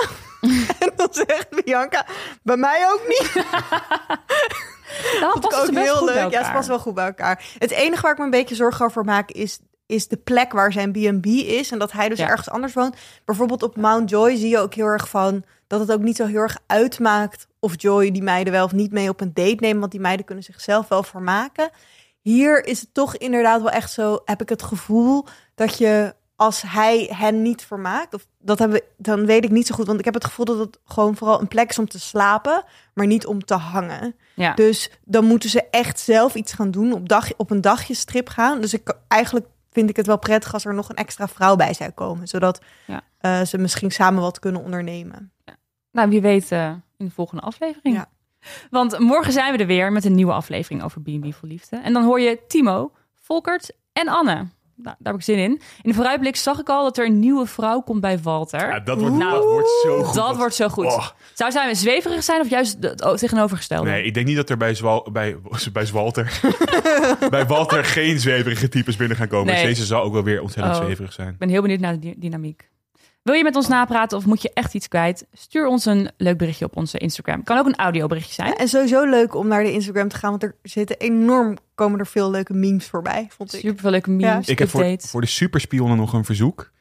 [0.80, 2.06] en dan zegt Bianca,
[2.44, 3.32] bij mij ook niet.
[5.20, 6.32] Passen ze ook heel goed bij leuk.
[6.32, 7.44] Ja, ze passen wel goed bij elkaar.
[7.58, 9.60] Het enige waar ik me een beetje zorgen over maak is,
[9.90, 11.72] is de plek waar zijn B&B is.
[11.72, 12.28] En dat hij dus Ja.
[12.28, 12.96] ergens anders woont.
[13.26, 15.44] Bijvoorbeeld op Mount Joy zie je ook heel erg van...
[15.68, 18.92] dat het ook niet zo heel erg uitmaakt of Joy die meiden wel of niet
[18.92, 19.80] mee op een date neemt.
[19.80, 21.70] Want die meiden kunnen zichzelf wel vermaken.
[22.22, 25.26] Hier is het toch inderdaad wel echt zo, heb ik het gevoel
[25.56, 29.68] dat je als hij hen niet vermaakt, of dat hebben we, dan weet ik niet
[29.68, 31.88] zo goed, want ik heb het gevoel dat het gewoon vooral een plek is om
[31.88, 34.16] te slapen, maar niet om te hangen.
[34.36, 34.54] Ja.
[34.54, 38.62] Dus dan moeten ze echt zelf iets gaan doen, op, dag, op een dagjestrip gaan.
[38.62, 41.74] Dus ik, eigenlijk vind ik het wel prettig als er nog een extra vrouw bij
[41.74, 43.02] zou komen, zodat Ja.
[43.18, 45.32] eh, ze misschien samen wat kunnen ondernemen.
[45.92, 47.96] Nou, wie weet eh, in de volgende aflevering.
[47.96, 48.06] Ja.
[48.70, 51.78] Want morgen zijn we er weer met een nieuwe aflevering over B&B voor Liefde.
[51.78, 54.48] En dan hoor je Timo, Volkert en Anne.
[54.84, 55.52] Nou, daar heb ik zin in.
[55.82, 58.60] In de vooruitblik zag ik al dat er een nieuwe vrouw komt bij Walter.
[58.70, 60.16] Ja, dat, wordt, Nou, dat wordt zo goed.
[60.16, 60.86] dat wordt zo goed.
[60.86, 61.08] Oh.
[61.34, 63.90] Zou zij zweverig zijn of juist het o- tegenovergestelde?
[63.90, 65.36] Nee, ik denk niet dat er bij, Zwal, bij,
[65.74, 66.40] bij Zwalter,
[67.30, 69.46] bij Walter geen zweverige types binnen gaan komen.
[69.54, 69.56] Nee.
[69.66, 70.82] Dus deze zal ook wel weer ontzettend Oh.
[70.84, 71.30] zweverig zijn.
[71.30, 72.70] Ik ben heel benieuwd naar de dy- dynamiek.
[73.22, 75.28] Wil je met ons napraten of moet je echt iets kwijt?
[75.34, 77.44] Stuur ons een leuk berichtje op onze Instagram.
[77.44, 78.48] Kan ook een audioberichtje zijn.
[78.48, 82.00] Ja, en sowieso leuk om naar de Instagram te gaan, want er zitten enorm, komen
[82.00, 83.60] er veel leuke memes voorbij, vond ik.
[83.60, 86.72] Super veel leuke memes, Ik heb voor, de superspionnen nog een verzoek.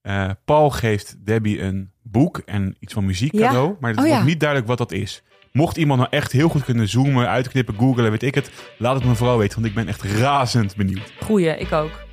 [0.00, 3.46] Eh, Paul geeft Debbie een boek en iets van muziek Ja.
[3.46, 3.76] cadeau.
[3.80, 4.26] Maar het Oh, wordt ja.
[4.26, 5.22] niet duidelijk wat dat is.
[5.52, 8.50] Mocht iemand nou echt heel goed kunnen zoomen, uitknippen, googlen, weet ik het.
[8.78, 11.12] Laat het me vooral weten, want ik ben echt razend benieuwd.
[11.20, 12.08] Goeie, ik ook.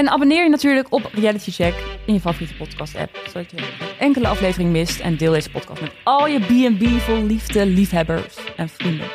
[0.00, 1.74] En abonneer je natuurlijk op Reality Check
[2.06, 3.18] in je favoriete podcast app.
[3.26, 5.00] Zodat je geen enkele aflevering mist.
[5.00, 8.34] En deel deze podcast met al je B&B vol liefde liefhebbers.
[8.56, 9.06] en vrienden.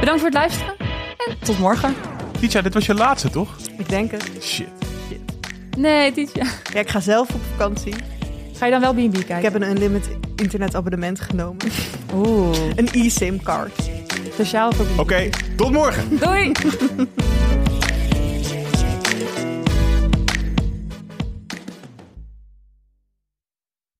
[0.00, 0.74] Bedankt voor het luisteren
[1.28, 1.94] en tot morgen.
[2.40, 3.56] Tietje, dit was je laatste, toch?
[3.78, 4.30] Ik denk het.
[4.40, 4.68] Shit.
[5.78, 6.44] Nee, Tietje.
[6.72, 7.94] Ja, ik ga zelf op vakantie.
[8.56, 9.36] Ga je dan wel B&B kijken?
[9.36, 11.66] Ik heb een unlimited internetabonnement genomen.
[12.14, 13.90] Oeh, Een e-sim card.
[14.32, 14.98] speciaal voor B&B.
[15.00, 16.18] Oké, tot morgen.
[16.18, 16.52] Doei!